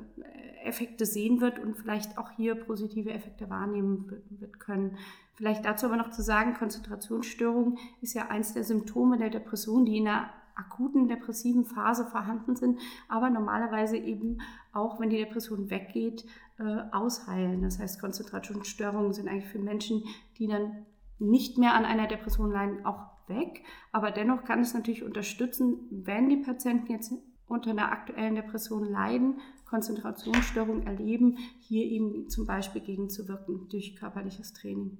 Effekte 0.63 1.05
sehen 1.05 1.41
wird 1.41 1.59
und 1.59 1.75
vielleicht 1.75 2.17
auch 2.17 2.31
hier 2.31 2.55
positive 2.55 3.11
Effekte 3.11 3.49
wahrnehmen 3.49 4.11
wird 4.29 4.59
können. 4.59 4.97
Vielleicht 5.33 5.65
dazu 5.65 5.87
aber 5.87 5.97
noch 5.97 6.11
zu 6.11 6.21
sagen, 6.21 6.53
Konzentrationsstörung 6.53 7.77
ist 8.01 8.13
ja 8.13 8.27
eins 8.27 8.53
der 8.53 8.63
Symptome 8.63 9.17
der 9.17 9.29
Depression, 9.29 9.85
die 9.85 9.97
in 9.97 10.07
einer 10.07 10.29
akuten 10.55 11.07
depressiven 11.07 11.65
Phase 11.65 12.05
vorhanden 12.05 12.55
sind, 12.55 12.79
aber 13.07 13.29
normalerweise 13.29 13.97
eben 13.97 14.39
auch, 14.73 14.99
wenn 14.99 15.11
die 15.11 15.17
Depression 15.17 15.69
weggeht, 15.69 16.25
äh, 16.57 16.81
ausheilen. 16.91 17.61
Das 17.61 17.77
heißt, 17.79 18.01
Konzentrationsstörungen 18.01 19.13
sind 19.13 19.27
eigentlich 19.27 19.51
für 19.51 19.59
Menschen, 19.59 20.03
die 20.39 20.47
dann 20.47 20.85
nicht 21.19 21.57
mehr 21.59 21.75
an 21.75 21.85
einer 21.85 22.07
Depression 22.07 22.51
leiden, 22.51 22.85
auch 22.85 23.16
weg. 23.29 23.63
Aber 23.91 24.11
dennoch 24.11 24.43
kann 24.43 24.61
es 24.61 24.73
natürlich 24.73 25.03
unterstützen, 25.03 25.87
wenn 25.91 26.29
die 26.29 26.37
Patienten 26.37 26.91
jetzt 26.91 27.13
unter 27.47 27.71
einer 27.71 27.91
aktuellen 27.91 28.35
Depression 28.35 28.83
leiden, 28.83 29.39
Konzentrationsstörungen 29.65 30.85
erleben, 30.85 31.37
hier 31.59 31.85
eben 31.85 32.29
zum 32.29 32.45
Beispiel 32.45 32.81
gegenzuwirken 32.81 33.67
durch 33.69 33.95
körperliches 33.95 34.53
Training. 34.53 34.97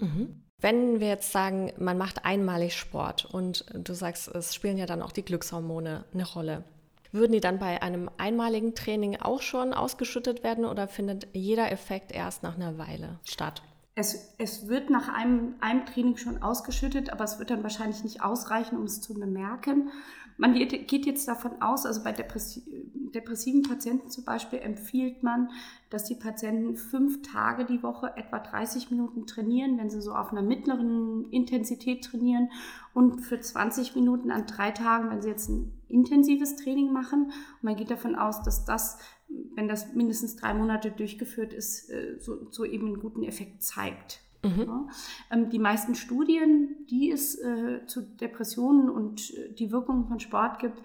Mhm. 0.00 0.42
Wenn 0.60 1.00
wir 1.00 1.08
jetzt 1.08 1.32
sagen, 1.32 1.72
man 1.78 1.98
macht 1.98 2.24
einmalig 2.24 2.74
Sport 2.74 3.26
und 3.26 3.66
du 3.74 3.92
sagst, 3.92 4.28
es 4.28 4.54
spielen 4.54 4.78
ja 4.78 4.86
dann 4.86 5.02
auch 5.02 5.12
die 5.12 5.24
Glückshormone 5.24 6.04
eine 6.12 6.26
Rolle. 6.26 6.64
Würden 7.12 7.32
die 7.32 7.40
dann 7.40 7.58
bei 7.58 7.82
einem 7.82 8.10
einmaligen 8.18 8.74
Training 8.74 9.16
auch 9.16 9.40
schon 9.40 9.72
ausgeschüttet 9.72 10.42
werden 10.42 10.64
oder 10.64 10.88
findet 10.88 11.28
jeder 11.32 11.70
Effekt 11.70 12.12
erst 12.12 12.42
nach 12.42 12.56
einer 12.56 12.78
Weile 12.78 13.20
statt? 13.24 13.62
Es, 13.96 14.34
es 14.38 14.68
wird 14.68 14.90
nach 14.90 15.08
einem, 15.08 15.54
einem 15.60 15.86
Training 15.86 16.16
schon 16.16 16.42
ausgeschüttet, 16.42 17.10
aber 17.10 17.24
es 17.24 17.38
wird 17.38 17.50
dann 17.50 17.62
wahrscheinlich 17.62 18.02
nicht 18.02 18.22
ausreichen, 18.22 18.76
um 18.76 18.84
es 18.84 19.00
zu 19.00 19.14
bemerken. 19.14 19.90
Man 20.36 20.54
geht 20.54 21.06
jetzt 21.06 21.28
davon 21.28 21.62
aus, 21.62 21.86
also 21.86 22.02
bei 22.02 22.10
depressiven 22.10 23.62
Patienten 23.62 24.10
zum 24.10 24.24
Beispiel 24.24 24.58
empfiehlt 24.58 25.22
man, 25.22 25.50
dass 25.90 26.06
die 26.06 26.16
Patienten 26.16 26.76
fünf 26.76 27.22
Tage 27.22 27.64
die 27.64 27.84
Woche 27.84 28.12
etwa 28.16 28.40
30 28.40 28.90
Minuten 28.90 29.28
trainieren, 29.28 29.78
wenn 29.78 29.90
sie 29.90 30.00
so 30.00 30.12
auf 30.12 30.32
einer 30.32 30.42
mittleren 30.42 31.30
Intensität 31.30 32.04
trainieren 32.04 32.50
und 32.94 33.20
für 33.20 33.38
20 33.38 33.94
Minuten 33.94 34.32
an 34.32 34.46
drei 34.46 34.72
Tagen, 34.72 35.08
wenn 35.08 35.22
sie 35.22 35.28
jetzt 35.28 35.48
ein 35.48 35.70
intensives 35.88 36.56
Training 36.56 36.92
machen. 36.92 37.26
Und 37.26 37.62
man 37.62 37.76
geht 37.76 37.92
davon 37.92 38.16
aus, 38.16 38.42
dass 38.42 38.64
das 38.64 38.98
wenn 39.28 39.68
das 39.68 39.94
mindestens 39.94 40.36
drei 40.36 40.54
Monate 40.54 40.90
durchgeführt 40.90 41.52
ist, 41.52 41.90
äh, 41.90 42.18
so, 42.18 42.50
so 42.50 42.64
eben 42.64 42.86
einen 42.86 43.00
guten 43.00 43.22
Effekt 43.22 43.62
zeigt. 43.62 44.20
Mhm. 44.42 44.64
Ja. 44.66 44.88
Ähm, 45.30 45.50
die 45.50 45.58
meisten 45.58 45.94
Studien, 45.94 46.86
die 46.90 47.10
es 47.10 47.38
äh, 47.40 47.86
zu 47.86 48.02
Depressionen 48.02 48.90
und 48.90 49.34
äh, 49.34 49.52
die 49.54 49.72
Wirkungen 49.72 50.06
von 50.06 50.20
Sport 50.20 50.58
gibt, 50.58 50.78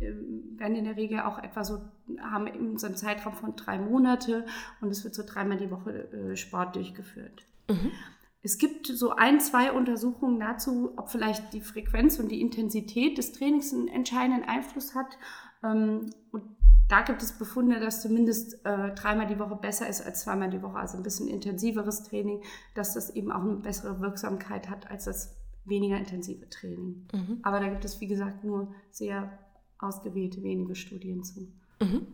äh, 0.00 0.12
werden 0.58 0.76
in 0.76 0.84
der 0.84 0.96
Regel 0.96 1.20
auch 1.20 1.38
etwa 1.38 1.64
so, 1.64 1.80
haben 2.18 2.46
eben 2.46 2.78
so 2.78 2.86
einen 2.86 2.96
Zeitraum 2.96 3.34
von 3.34 3.56
drei 3.56 3.78
Monate 3.78 4.44
und 4.80 4.90
es 4.90 5.04
wird 5.04 5.14
so 5.14 5.22
dreimal 5.24 5.58
die 5.58 5.70
Woche 5.70 6.12
äh, 6.12 6.36
Sport 6.36 6.76
durchgeführt. 6.76 7.44
Mhm. 7.68 7.92
Es 8.42 8.58
gibt 8.58 8.86
so 8.86 9.12
ein, 9.12 9.40
zwei 9.40 9.72
Untersuchungen 9.72 10.38
dazu, 10.38 10.92
ob 10.96 11.08
vielleicht 11.08 11.54
die 11.54 11.62
Frequenz 11.62 12.18
und 12.18 12.30
die 12.30 12.42
Intensität 12.42 13.16
des 13.16 13.32
Trainings 13.32 13.72
einen 13.72 13.88
entscheidenden 13.88 14.44
Einfluss 14.44 14.94
hat. 14.94 15.16
Ähm, 15.62 16.10
und 16.30 16.42
da 16.88 17.02
gibt 17.02 17.22
es 17.22 17.32
Befunde, 17.32 17.80
dass 17.80 18.02
zumindest 18.02 18.64
äh, 18.64 18.94
dreimal 18.94 19.26
die 19.26 19.38
Woche 19.38 19.56
besser 19.56 19.88
ist 19.88 20.02
als 20.02 20.22
zweimal 20.22 20.50
die 20.50 20.62
Woche, 20.62 20.76
also 20.76 20.96
ein 20.96 21.02
bisschen 21.02 21.28
intensiveres 21.28 22.02
Training, 22.04 22.42
dass 22.74 22.94
das 22.94 23.10
eben 23.10 23.32
auch 23.32 23.42
eine 23.42 23.56
bessere 23.56 24.00
Wirksamkeit 24.00 24.68
hat 24.68 24.90
als 24.90 25.04
das 25.04 25.36
weniger 25.64 25.96
intensive 25.96 26.48
Training. 26.50 27.06
Mhm. 27.12 27.38
Aber 27.42 27.60
da 27.60 27.68
gibt 27.68 27.84
es, 27.84 28.00
wie 28.00 28.06
gesagt, 28.06 28.44
nur 28.44 28.74
sehr 28.90 29.38
ausgewählte 29.78 30.42
wenige 30.42 30.74
Studien 30.74 31.24
zu. 31.24 31.48
Mhm. 31.80 32.06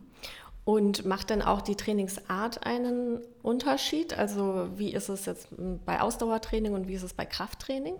Und 0.63 1.05
macht 1.05 1.31
dann 1.31 1.41
auch 1.41 1.61
die 1.61 1.75
Trainingsart 1.75 2.65
einen 2.65 3.19
Unterschied? 3.41 4.17
Also 4.17 4.69
wie 4.75 4.93
ist 4.93 5.09
es 5.09 5.25
jetzt 5.25 5.49
bei 5.85 5.99
Ausdauertraining 5.99 6.73
und 6.73 6.87
wie 6.87 6.93
ist 6.93 7.03
es 7.03 7.13
bei 7.13 7.25
Krafttraining? 7.25 7.95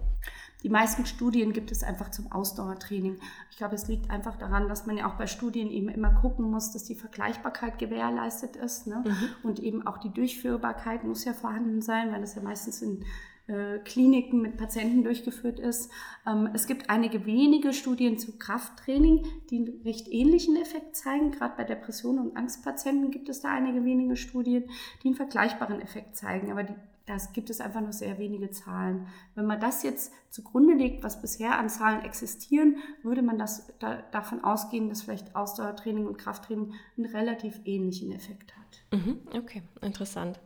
Die 0.63 0.69
meisten 0.69 1.05
Studien 1.05 1.53
gibt 1.53 1.71
es 1.71 1.83
einfach 1.83 2.11
zum 2.11 2.31
Ausdauertraining. 2.31 3.17
Ich 3.49 3.57
glaube, 3.57 3.75
es 3.75 3.87
liegt 3.87 4.11
einfach 4.11 4.35
daran, 4.37 4.67
dass 4.67 4.85
man 4.85 4.97
ja 4.97 5.09
auch 5.09 5.15
bei 5.15 5.27
Studien 5.27 5.71
eben 5.71 5.89
immer 5.89 6.13
gucken 6.13 6.49
muss, 6.49 6.71
dass 6.71 6.83
die 6.83 6.95
Vergleichbarkeit 6.95 7.79
gewährleistet 7.79 8.55
ist. 8.55 8.87
Ne? 8.87 9.03
Mhm. 9.05 9.29
Und 9.43 9.59
eben 9.59 9.87
auch 9.87 9.97
die 9.97 10.13
Durchführbarkeit 10.13 11.03
muss 11.03 11.25
ja 11.25 11.33
vorhanden 11.33 11.81
sein, 11.81 12.11
weil 12.11 12.21
das 12.21 12.35
ja 12.35 12.41
meistens 12.41 12.81
in 12.81 13.03
äh, 13.47 13.79
Kliniken 13.79 14.41
mit 14.41 14.57
Patienten 14.57 15.03
durchgeführt 15.03 15.59
ist. 15.59 15.91
Ähm, 16.27 16.49
es 16.53 16.67
gibt 16.67 16.89
einige 16.89 17.25
wenige 17.25 17.73
Studien 17.73 18.19
zu 18.19 18.37
Krafttraining, 18.37 19.25
die 19.49 19.57
einen 19.57 19.81
recht 19.83 20.07
ähnlichen 20.07 20.55
Effekt 20.57 20.95
zeigen. 20.95 21.31
Gerade 21.31 21.55
bei 21.57 21.63
Depressionen 21.63 22.29
und 22.29 22.37
Angstpatienten 22.37 23.09
gibt 23.09 23.29
es 23.29 23.41
da 23.41 23.49
einige 23.49 23.83
wenige 23.83 24.15
Studien, 24.15 24.65
die 25.01 25.07
einen 25.07 25.15
vergleichbaren 25.15 25.81
Effekt 25.81 26.15
zeigen. 26.15 26.51
Aber 26.51 26.63
die 26.63 26.75
das 27.11 27.33
gibt 27.33 27.49
es 27.49 27.59
einfach 27.59 27.81
nur 27.81 27.91
sehr 27.91 28.17
wenige 28.19 28.51
Zahlen. 28.51 29.07
Wenn 29.35 29.45
man 29.45 29.59
das 29.59 29.83
jetzt 29.83 30.13
zugrunde 30.29 30.75
legt, 30.75 31.03
was 31.03 31.21
bisher 31.21 31.59
an 31.59 31.69
Zahlen 31.69 32.05
existieren, 32.05 32.77
würde 33.03 33.21
man 33.21 33.37
das 33.37 33.67
da, 33.79 34.01
davon 34.11 34.43
ausgehen, 34.43 34.87
dass 34.87 35.01
vielleicht 35.01 35.35
Ausdauertraining 35.35 36.07
und 36.07 36.17
Krafttraining 36.17 36.73
einen 36.97 37.05
relativ 37.07 37.59
ähnlichen 37.65 38.13
Effekt 38.13 38.53
hat. 38.55 38.99
Mhm, 38.99 39.19
okay, 39.35 39.61
interessant. 39.81 40.39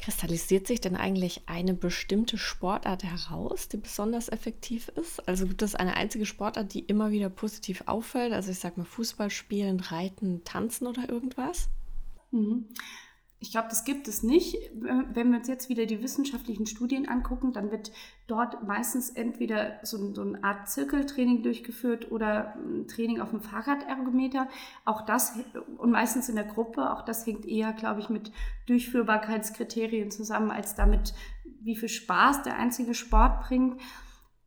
Kristallisiert 0.00 0.66
sich 0.66 0.80
denn 0.80 0.96
eigentlich 0.96 1.42
eine 1.46 1.74
bestimmte 1.74 2.36
Sportart 2.36 3.04
heraus, 3.04 3.68
die 3.68 3.76
besonders 3.76 4.28
effektiv 4.28 4.88
ist? 4.88 5.26
Also 5.28 5.46
gibt 5.46 5.62
es 5.62 5.76
eine 5.76 5.94
einzige 5.94 6.26
Sportart, 6.26 6.74
die 6.74 6.80
immer 6.80 7.12
wieder 7.12 7.30
positiv 7.30 7.84
auffällt? 7.86 8.32
Also 8.32 8.50
ich 8.50 8.58
sage 8.58 8.80
mal 8.80 8.86
Fußball 8.86 9.30
spielen, 9.30 9.78
Reiten, 9.78 10.42
Tanzen 10.42 10.88
oder 10.88 11.08
irgendwas? 11.08 11.68
Mhm. 12.32 12.66
Ich 13.40 13.52
glaube, 13.52 13.68
das 13.68 13.84
gibt 13.84 14.08
es 14.08 14.24
nicht. 14.24 14.56
Wenn 14.74 15.30
wir 15.30 15.38
uns 15.38 15.46
jetzt 15.46 15.68
wieder 15.68 15.86
die 15.86 16.02
wissenschaftlichen 16.02 16.66
Studien 16.66 17.08
angucken, 17.08 17.52
dann 17.52 17.70
wird 17.70 17.92
dort 18.26 18.66
meistens 18.66 19.10
entweder 19.10 19.78
so, 19.84 20.12
so 20.12 20.22
eine 20.22 20.42
Art 20.42 20.68
Zirkeltraining 20.68 21.44
durchgeführt 21.44 22.10
oder 22.10 22.56
ein 22.56 22.88
Training 22.88 23.20
auf 23.20 23.30
dem 23.30 23.40
Fahrradergometer. 23.40 24.48
Auch 24.84 25.02
das 25.02 25.34
und 25.76 25.90
meistens 25.92 26.28
in 26.28 26.34
der 26.34 26.46
Gruppe, 26.46 26.90
auch 26.90 27.02
das 27.02 27.24
hängt 27.26 27.46
eher, 27.46 27.72
glaube 27.72 28.00
ich, 28.00 28.08
mit 28.08 28.32
Durchführbarkeitskriterien 28.66 30.10
zusammen, 30.10 30.50
als 30.50 30.74
damit, 30.74 31.14
wie 31.60 31.76
viel 31.76 31.88
Spaß 31.88 32.42
der 32.42 32.56
einzige 32.56 32.94
Sport 32.94 33.42
bringt 33.46 33.80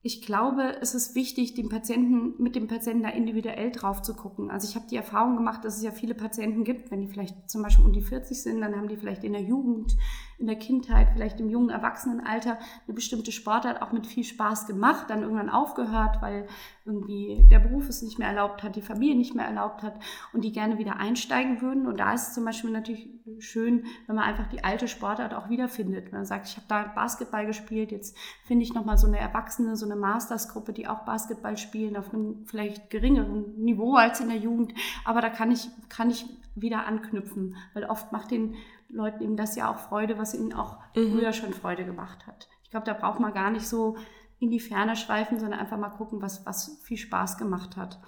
ich 0.03 0.23
glaube, 0.23 0.77
es 0.81 0.95
ist 0.95 1.13
wichtig, 1.13 1.53
dem 1.53 1.69
Patienten, 1.69 2.41
mit 2.41 2.55
dem 2.55 2.67
Patienten 2.67 3.03
da 3.03 3.09
individuell 3.09 3.71
drauf 3.71 4.01
zu 4.01 4.15
gucken. 4.15 4.49
Also 4.49 4.67
ich 4.67 4.75
habe 4.75 4.87
die 4.89 4.95
Erfahrung 4.95 5.35
gemacht, 5.35 5.63
dass 5.63 5.77
es 5.77 5.83
ja 5.83 5.91
viele 5.91 6.15
Patienten 6.15 6.63
gibt, 6.63 6.89
wenn 6.89 7.01
die 7.01 7.07
vielleicht 7.07 7.47
zum 7.47 7.61
Beispiel 7.61 7.85
um 7.85 7.93
die 7.93 8.01
40 8.01 8.41
sind, 8.41 8.61
dann 8.61 8.75
haben 8.75 8.87
die 8.87 8.97
vielleicht 8.97 9.23
in 9.23 9.33
der 9.33 9.43
Jugend, 9.43 9.95
in 10.39 10.47
der 10.47 10.55
Kindheit, 10.55 11.09
vielleicht 11.13 11.39
im 11.39 11.49
jungen 11.51 11.69
Erwachsenenalter 11.69 12.57
eine 12.87 12.95
bestimmte 12.95 13.31
Sportart 13.31 13.83
auch 13.83 13.91
mit 13.91 14.07
viel 14.07 14.23
Spaß 14.23 14.65
gemacht, 14.65 15.11
dann 15.11 15.21
irgendwann 15.21 15.51
aufgehört, 15.51 16.19
weil 16.19 16.47
irgendwie 16.83 17.45
der 17.51 17.59
Beruf 17.59 17.87
es 17.87 18.01
nicht 18.01 18.17
mehr 18.17 18.29
erlaubt 18.29 18.63
hat, 18.63 18.75
die 18.75 18.81
Familie 18.81 19.15
nicht 19.15 19.35
mehr 19.35 19.45
erlaubt 19.45 19.83
hat 19.83 19.99
und 20.33 20.43
die 20.43 20.51
gerne 20.51 20.79
wieder 20.79 20.97
einsteigen 20.97 21.61
würden. 21.61 21.85
Und 21.85 21.99
da 21.99 22.13
ist 22.13 22.33
zum 22.33 22.43
Beispiel 22.43 22.71
natürlich 22.71 23.07
schön, 23.41 23.85
wenn 24.07 24.15
man 24.15 24.25
einfach 24.25 24.47
die 24.47 24.63
alte 24.63 24.87
Sportart 24.87 25.33
auch 25.33 25.49
wiederfindet. 25.49 26.05
Wenn 26.05 26.19
man 26.19 26.25
sagt, 26.25 26.47
ich 26.47 26.55
habe 26.57 26.67
da 26.67 26.83
Basketball 26.83 27.45
gespielt, 27.45 27.91
jetzt 27.91 28.17
finde 28.45 28.63
ich 28.63 28.73
nochmal 28.73 28.97
so 28.97 29.07
eine 29.07 29.19
Erwachsene, 29.19 29.75
so 29.75 29.85
eine 29.85 29.95
Mastersgruppe, 29.95 30.73
die 30.73 30.87
auch 30.87 31.05
Basketball 31.05 31.57
spielen, 31.57 31.97
auf 31.97 32.13
einem 32.13 32.45
vielleicht 32.45 32.89
geringeren 32.89 33.55
Niveau 33.57 33.95
als 33.95 34.19
in 34.19 34.29
der 34.29 34.37
Jugend. 34.37 34.73
Aber 35.05 35.21
da 35.21 35.29
kann 35.29 35.51
ich, 35.51 35.69
kann 35.89 36.09
ich 36.09 36.25
wieder 36.55 36.85
anknüpfen, 36.85 37.55
weil 37.73 37.85
oft 37.85 38.11
macht 38.11 38.31
den 38.31 38.55
Leuten 38.89 39.23
eben 39.23 39.37
das 39.37 39.55
ja 39.55 39.71
auch 39.71 39.79
Freude, 39.79 40.17
was 40.17 40.33
ihnen 40.33 40.53
auch 40.53 40.77
mhm. 40.95 41.11
früher 41.11 41.33
schon 41.33 41.53
Freude 41.53 41.85
gemacht 41.85 42.27
hat. 42.27 42.49
Ich 42.63 42.69
glaube, 42.71 42.85
da 42.85 42.93
braucht 42.93 43.19
man 43.19 43.33
gar 43.33 43.51
nicht 43.51 43.67
so 43.67 43.97
in 44.39 44.49
die 44.49 44.59
Ferne 44.59 44.95
schweifen, 44.95 45.39
sondern 45.39 45.59
einfach 45.59 45.77
mal 45.77 45.89
gucken, 45.89 46.21
was, 46.21 46.45
was 46.45 46.79
viel 46.83 46.97
Spaß 46.97 47.37
gemacht 47.37 47.77
hat. 47.77 47.99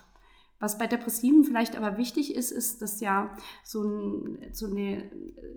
Was 0.64 0.78
bei 0.78 0.88
Depressiven 0.88 1.44
vielleicht 1.44 1.76
aber 1.76 1.98
wichtig 1.98 2.34
ist, 2.34 2.52
ist, 2.52 2.82
dass 2.82 3.02
ja 3.02 3.36
so, 3.66 3.84
ein, 3.84 4.38
so 4.54 4.68
eine 4.68 5.12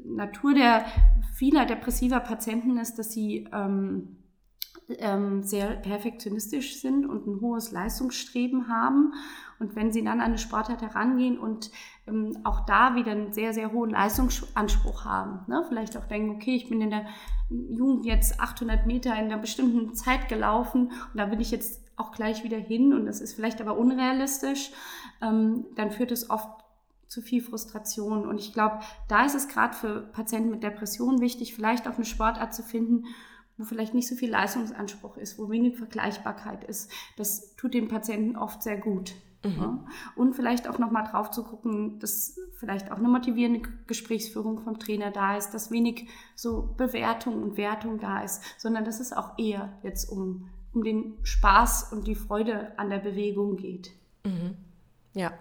Natur 0.04 0.52
der 0.52 0.84
vieler 1.32 1.64
depressiver 1.64 2.18
Patienten 2.18 2.76
ist, 2.76 2.98
dass 2.98 3.12
sie 3.12 3.46
ähm, 3.52 4.16
ähm, 4.88 5.44
sehr 5.44 5.76
perfektionistisch 5.76 6.80
sind 6.80 7.06
und 7.06 7.24
ein 7.24 7.40
hohes 7.40 7.70
Leistungsstreben 7.70 8.66
haben. 8.66 9.12
Und 9.60 9.76
wenn 9.76 9.92
sie 9.92 10.02
dann 10.02 10.18
an 10.18 10.22
eine 10.22 10.38
Sportart 10.38 10.82
herangehen 10.82 11.38
und 11.38 11.70
ähm, 12.08 12.38
auch 12.42 12.66
da 12.66 12.96
wieder 12.96 13.12
einen 13.12 13.32
sehr, 13.32 13.52
sehr 13.52 13.70
hohen 13.70 13.90
Leistungsanspruch 13.90 15.04
haben, 15.04 15.46
ne? 15.46 15.64
vielleicht 15.68 15.96
auch 15.96 16.06
denken, 16.06 16.34
okay, 16.34 16.56
ich 16.56 16.68
bin 16.68 16.80
in 16.80 16.90
der 16.90 17.06
Jugend 17.48 18.04
jetzt 18.06 18.40
800 18.40 18.88
Meter 18.88 19.12
in 19.12 19.26
einer 19.26 19.38
bestimmten 19.38 19.94
Zeit 19.94 20.28
gelaufen 20.28 20.90
und 21.12 21.16
da 21.16 21.30
will 21.30 21.40
ich 21.40 21.52
jetzt 21.52 21.85
auch 21.96 22.12
gleich 22.12 22.44
wieder 22.44 22.58
hin 22.58 22.92
und 22.92 23.06
das 23.06 23.20
ist 23.20 23.34
vielleicht 23.34 23.60
aber 23.60 23.76
unrealistisch, 23.78 24.70
ähm, 25.22 25.66
dann 25.76 25.90
führt 25.90 26.12
es 26.12 26.30
oft 26.30 26.48
zu 27.08 27.22
viel 27.22 27.40
Frustration. 27.42 28.26
Und 28.26 28.38
ich 28.38 28.52
glaube, 28.52 28.80
da 29.08 29.24
ist 29.24 29.34
es 29.34 29.48
gerade 29.48 29.74
für 29.74 30.00
Patienten 30.00 30.50
mit 30.50 30.62
Depressionen 30.62 31.20
wichtig, 31.20 31.54
vielleicht 31.54 31.88
auch 31.88 31.94
eine 31.94 32.04
Sportart 32.04 32.54
zu 32.54 32.62
finden, 32.62 33.04
wo 33.56 33.64
vielleicht 33.64 33.94
nicht 33.94 34.08
so 34.08 34.16
viel 34.16 34.30
Leistungsanspruch 34.30 35.16
ist, 35.16 35.38
wo 35.38 35.48
wenig 35.48 35.78
Vergleichbarkeit 35.78 36.64
ist. 36.64 36.90
Das 37.16 37.54
tut 37.56 37.74
den 37.74 37.88
Patienten 37.88 38.36
oft 38.36 38.62
sehr 38.62 38.76
gut. 38.76 39.14
Mhm. 39.44 39.56
Ja. 39.58 39.84
Und 40.14 40.34
vielleicht 40.34 40.68
auch 40.68 40.78
nochmal 40.78 41.04
drauf 41.04 41.30
zu 41.30 41.44
gucken, 41.44 41.98
dass 42.00 42.38
vielleicht 42.58 42.90
auch 42.90 42.98
eine 42.98 43.08
motivierende 43.08 43.68
Gesprächsführung 43.86 44.58
vom 44.58 44.78
Trainer 44.78 45.10
da 45.10 45.36
ist, 45.36 45.50
dass 45.50 45.70
wenig 45.70 46.08
so 46.34 46.74
Bewertung 46.76 47.42
und 47.42 47.56
Wertung 47.56 47.98
da 47.98 48.22
ist, 48.22 48.42
sondern 48.58 48.84
dass 48.84 49.00
es 49.00 49.12
auch 49.12 49.38
eher 49.38 49.72
jetzt 49.82 50.10
um, 50.10 50.50
um 50.76 50.84
den 50.84 51.14
Spaß 51.22 51.92
und 51.92 52.06
die 52.06 52.14
Freude 52.14 52.72
an 52.78 52.90
der 52.90 52.98
Bewegung 52.98 53.56
geht. 53.56 53.90
Mhm. 54.24 54.56
Ja, 55.14 55.32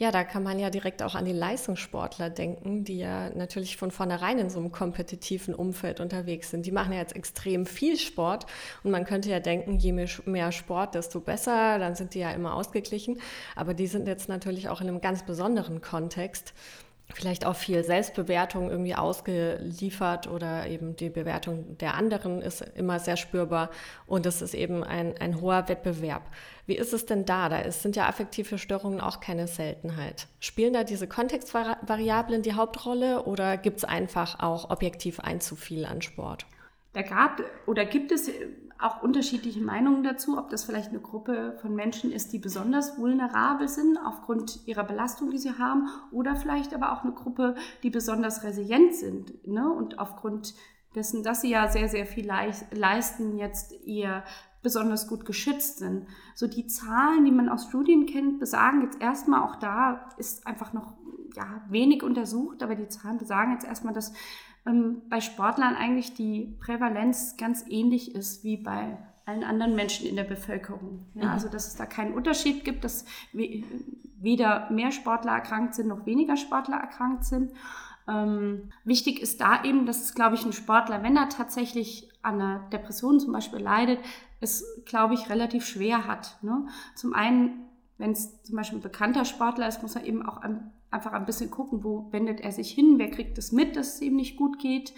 ja, 0.00 0.10
da 0.10 0.24
kann 0.24 0.42
man 0.42 0.58
ja 0.58 0.70
direkt 0.70 1.02
auch 1.02 1.14
an 1.14 1.26
die 1.26 1.32
Leistungssportler 1.32 2.30
denken, 2.30 2.84
die 2.84 2.96
ja 2.96 3.28
natürlich 3.34 3.76
von 3.76 3.90
vornherein 3.90 4.38
in 4.38 4.48
so 4.48 4.58
einem 4.58 4.72
kompetitiven 4.72 5.54
Umfeld 5.54 6.00
unterwegs 6.00 6.50
sind. 6.50 6.64
Die 6.64 6.72
machen 6.72 6.94
ja 6.94 7.00
jetzt 7.00 7.14
extrem 7.14 7.66
viel 7.66 7.98
Sport 7.98 8.46
und 8.82 8.92
man 8.92 9.04
könnte 9.04 9.28
ja 9.28 9.40
denken, 9.40 9.78
je 9.78 9.92
mehr 9.92 10.52
Sport, 10.52 10.94
desto 10.94 11.20
besser, 11.20 11.78
dann 11.78 11.96
sind 11.96 12.14
die 12.14 12.20
ja 12.20 12.30
immer 12.30 12.54
ausgeglichen. 12.54 13.20
Aber 13.54 13.74
die 13.74 13.86
sind 13.86 14.08
jetzt 14.08 14.30
natürlich 14.30 14.70
auch 14.70 14.80
in 14.80 14.88
einem 14.88 15.02
ganz 15.02 15.22
besonderen 15.26 15.82
Kontext 15.82 16.54
vielleicht 17.14 17.46
auch 17.46 17.56
viel 17.56 17.84
Selbstbewertung 17.84 18.70
irgendwie 18.70 18.94
ausgeliefert 18.94 20.28
oder 20.28 20.66
eben 20.66 20.96
die 20.96 21.10
Bewertung 21.10 21.78
der 21.78 21.94
anderen 21.94 22.42
ist 22.42 22.62
immer 22.74 22.98
sehr 22.98 23.16
spürbar 23.16 23.70
und 24.06 24.26
es 24.26 24.42
ist 24.42 24.54
eben 24.54 24.84
ein, 24.84 25.16
ein 25.18 25.40
hoher 25.40 25.68
Wettbewerb. 25.68 26.22
Wie 26.66 26.76
ist 26.76 26.92
es 26.92 27.06
denn 27.06 27.24
da? 27.24 27.48
Da 27.48 27.58
ist, 27.58 27.82
sind 27.82 27.96
ja 27.96 28.08
affektive 28.08 28.58
Störungen 28.58 29.00
auch 29.00 29.20
keine 29.20 29.48
Seltenheit. 29.48 30.28
Spielen 30.38 30.72
da 30.72 30.84
diese 30.84 31.08
Kontextvariablen 31.08 32.42
die 32.42 32.54
Hauptrolle 32.54 33.24
oder 33.24 33.56
gibt 33.56 33.78
es 33.78 33.84
einfach 33.84 34.40
auch 34.40 34.70
objektiv 34.70 35.20
ein 35.20 35.40
zu 35.40 35.56
viel 35.56 35.84
an 35.84 36.02
Sport? 36.02 36.46
Da 36.92 37.02
gab 37.02 37.42
oder 37.66 37.84
gibt 37.84 38.12
es 38.12 38.30
auch 38.82 39.02
unterschiedliche 39.02 39.60
Meinungen 39.60 40.02
dazu, 40.02 40.38
ob 40.38 40.50
das 40.50 40.64
vielleicht 40.64 40.90
eine 40.90 41.00
Gruppe 41.00 41.56
von 41.60 41.74
Menschen 41.74 42.12
ist, 42.12 42.32
die 42.32 42.38
besonders 42.38 42.98
vulnerabel 42.98 43.68
sind 43.68 43.98
aufgrund 43.98 44.66
ihrer 44.66 44.84
Belastung, 44.84 45.30
die 45.30 45.38
sie 45.38 45.58
haben, 45.58 45.88
oder 46.10 46.36
vielleicht 46.36 46.74
aber 46.74 46.92
auch 46.92 47.04
eine 47.04 47.12
Gruppe, 47.12 47.54
die 47.82 47.90
besonders 47.90 48.42
resilient 48.42 48.94
sind 48.94 49.46
ne? 49.46 49.70
und 49.70 49.98
aufgrund 49.98 50.54
dessen, 50.94 51.22
dass 51.22 51.42
sie 51.42 51.50
ja 51.50 51.68
sehr, 51.68 51.88
sehr 51.88 52.06
viel 52.06 52.26
leisten, 52.26 53.38
jetzt 53.38 53.72
eher 53.86 54.24
besonders 54.62 55.08
gut 55.08 55.24
geschützt 55.24 55.78
sind. 55.78 56.06
So 56.34 56.46
die 56.46 56.66
Zahlen, 56.66 57.24
die 57.24 57.30
man 57.30 57.48
aus 57.48 57.66
Studien 57.66 58.06
kennt, 58.06 58.40
besagen 58.40 58.82
jetzt 58.82 59.00
erstmal, 59.00 59.42
auch 59.42 59.56
da 59.56 60.08
ist 60.18 60.46
einfach 60.46 60.72
noch 60.72 60.94
ja, 61.36 61.62
wenig 61.68 62.02
untersucht, 62.02 62.62
aber 62.62 62.74
die 62.74 62.88
Zahlen 62.88 63.18
besagen 63.18 63.52
jetzt 63.52 63.64
erstmal, 63.64 63.94
dass 63.94 64.12
ähm, 64.66 65.02
bei 65.08 65.20
Sportlern 65.20 65.74
eigentlich 65.74 66.14
die 66.14 66.56
Prävalenz 66.60 67.36
ganz 67.36 67.64
ähnlich 67.68 68.14
ist 68.14 68.44
wie 68.44 68.56
bei 68.56 68.98
allen 69.26 69.44
anderen 69.44 69.74
Menschen 69.74 70.06
in 70.06 70.16
der 70.16 70.24
Bevölkerung. 70.24 71.06
Ja, 71.14 71.26
mhm. 71.26 71.30
Also 71.30 71.48
dass 71.48 71.68
es 71.68 71.76
da 71.76 71.86
keinen 71.86 72.14
Unterschied 72.14 72.64
gibt, 72.64 72.84
dass 72.84 73.04
weder 73.32 74.70
mehr 74.70 74.92
Sportler 74.92 75.32
erkrankt 75.32 75.74
sind 75.74 75.88
noch 75.88 76.06
weniger 76.06 76.36
Sportler 76.36 76.76
erkrankt 76.76 77.24
sind. 77.24 77.52
Ähm, 78.08 78.70
wichtig 78.84 79.20
ist 79.20 79.40
da 79.40 79.62
eben, 79.62 79.86
dass 79.86 80.02
es, 80.02 80.14
glaube 80.14 80.34
ich, 80.34 80.44
ein 80.44 80.52
Sportler, 80.52 81.02
wenn 81.02 81.16
er 81.16 81.28
tatsächlich 81.28 82.10
an 82.22 82.40
einer 82.40 82.68
Depression 82.70 83.20
zum 83.20 83.32
Beispiel 83.32 83.60
leidet, 83.60 84.00
es, 84.40 84.64
glaube 84.84 85.14
ich, 85.14 85.30
relativ 85.30 85.66
schwer 85.66 86.06
hat. 86.06 86.38
Ne? 86.42 86.66
Zum 86.94 87.14
einen, 87.14 87.66
wenn 87.98 88.12
es 88.12 88.42
zum 88.42 88.56
Beispiel 88.56 88.78
ein 88.78 88.82
bekannter 88.82 89.24
Sportler 89.24 89.68
ist, 89.68 89.82
muss 89.82 89.96
er 89.96 90.04
eben 90.04 90.26
auch 90.26 90.38
ein 90.38 90.72
einfach 90.90 91.12
ein 91.12 91.26
bisschen 91.26 91.50
gucken, 91.50 91.84
wo 91.84 92.08
wendet 92.10 92.40
er 92.40 92.52
sich 92.52 92.70
hin, 92.72 92.98
wer 92.98 93.10
kriegt 93.10 93.38
es 93.38 93.52
mit, 93.52 93.76
dass 93.76 93.94
es 93.94 94.00
ihm 94.02 94.16
nicht 94.16 94.36
gut 94.36 94.58
geht. 94.58 94.92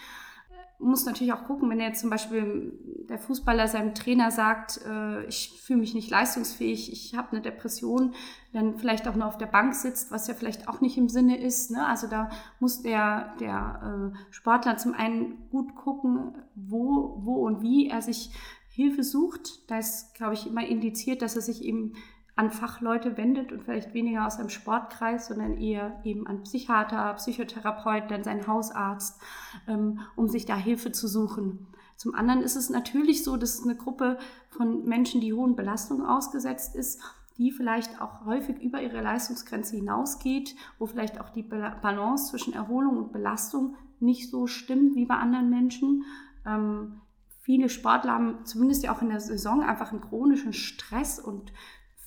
Muss 0.79 1.07
natürlich 1.07 1.33
auch 1.33 1.45
gucken, 1.45 1.71
wenn 1.71 1.79
jetzt 1.79 2.01
zum 2.01 2.11
Beispiel 2.11 2.73
der 3.09 3.19
Fußballer 3.19 3.69
seinem 3.69 3.95
Trainer 3.95 4.33
sagt, 4.33 4.81
äh, 4.85 5.25
ich 5.27 5.61
fühle 5.63 5.79
mich 5.79 5.95
nicht 5.95 6.11
leistungsfähig, 6.11 6.91
ich 6.91 7.15
habe 7.15 7.31
eine 7.31 7.41
Depression, 7.41 8.15
dann 8.53 8.79
vielleicht 8.79 9.07
auch 9.07 9.15
nur 9.15 9.29
auf 9.29 9.39
der 9.39 9.47
Bank 9.47 9.75
sitzt, 9.75 10.11
was 10.11 10.27
ja 10.27 10.35
vielleicht 10.35 10.67
auch 10.67 10.81
nicht 10.81 10.99
im 10.99 11.09
Sinne 11.09 11.41
ist. 11.41 11.71
Ne? 11.71 11.87
Also 11.87 12.09
da 12.09 12.31
muss 12.59 12.83
der, 12.83 13.33
der 13.39 14.13
äh, 14.13 14.33
Sportler 14.33 14.77
zum 14.77 14.93
einen 14.93 15.49
gut 15.51 15.77
gucken, 15.77 16.35
wo, 16.57 17.17
wo 17.21 17.47
und 17.47 17.63
wie 17.63 17.89
er 17.89 18.03
sich 18.03 18.33
Hilfe 18.73 19.05
sucht. 19.05 19.71
Da 19.71 19.79
ist, 19.79 20.15
glaube 20.15 20.35
ich, 20.35 20.47
immer 20.47 20.67
indiziert, 20.67 21.23
dass 21.23 21.37
er 21.37 21.43
sich 21.43 21.63
eben 21.63 21.95
an 22.35 22.51
Fachleute 22.51 23.17
wendet 23.17 23.53
und 23.53 23.63
vielleicht 23.63 23.93
weniger 23.93 24.27
aus 24.27 24.39
einem 24.39 24.49
Sportkreis, 24.49 25.27
sondern 25.29 25.59
eher 25.59 26.01
eben 26.05 26.27
an 26.27 26.43
Psychiater, 26.43 27.13
Psychotherapeuten, 27.15 28.09
dann 28.09 28.25
seinen 28.25 28.47
Hausarzt, 28.47 29.21
ähm, 29.69 30.01
um 30.17 30.29
sich 30.29 30.47
da 30.47 30.57
Hilfe 30.57 30.93
zu 30.93 31.09
suchen. 31.09 31.67
Zum 31.97 32.15
anderen 32.15 32.43
ist 32.43 32.57
es 32.57 32.71
natürlich 32.71 33.23
so, 33.23 33.37
dass 33.37 33.59
es 33.59 33.65
eine 33.65 33.77
Gruppe 33.77 34.19
von 34.49 34.85
Menschen, 34.87 35.21
die 35.21 35.35
hohen 35.35 35.57
Belastungen 35.57 36.05
ausgesetzt 36.05 36.75
ist, 36.75 37.01
die 37.39 37.51
vielleicht 37.51 38.01
auch 38.01 38.25
häufig 38.25 38.61
über 38.61 38.83
ihre 38.83 39.01
Leistungsgrenze 39.01 39.77
hinausgeht, 39.77 40.57
wo 40.79 40.87
vielleicht 40.87 41.21
auch 41.21 41.31
die 41.31 41.43
Balance 41.43 42.31
zwischen 42.31 42.55
Erholung 42.55 42.97
und 42.97 43.13
Belastung 43.13 43.77
nicht 44.01 44.31
so 44.31 44.47
stimmt 44.47 44.97
wie 44.97 45.07
bei 45.07 45.15
anderen 45.17 45.49
Menschen. 45.49 46.05
Ähm, 46.47 47.01
viele 47.41 47.69
Sportler 47.69 48.13
haben 48.13 48.45
zumindest 48.45 48.83
ja 48.83 48.95
auch 48.95 49.03
in 49.03 49.11
der 49.11 49.21
Saison 49.21 49.63
einfach 49.63 49.93
einen 49.93 50.01
chronischen 50.01 50.53
Stress 50.53 51.19
und 51.19 51.53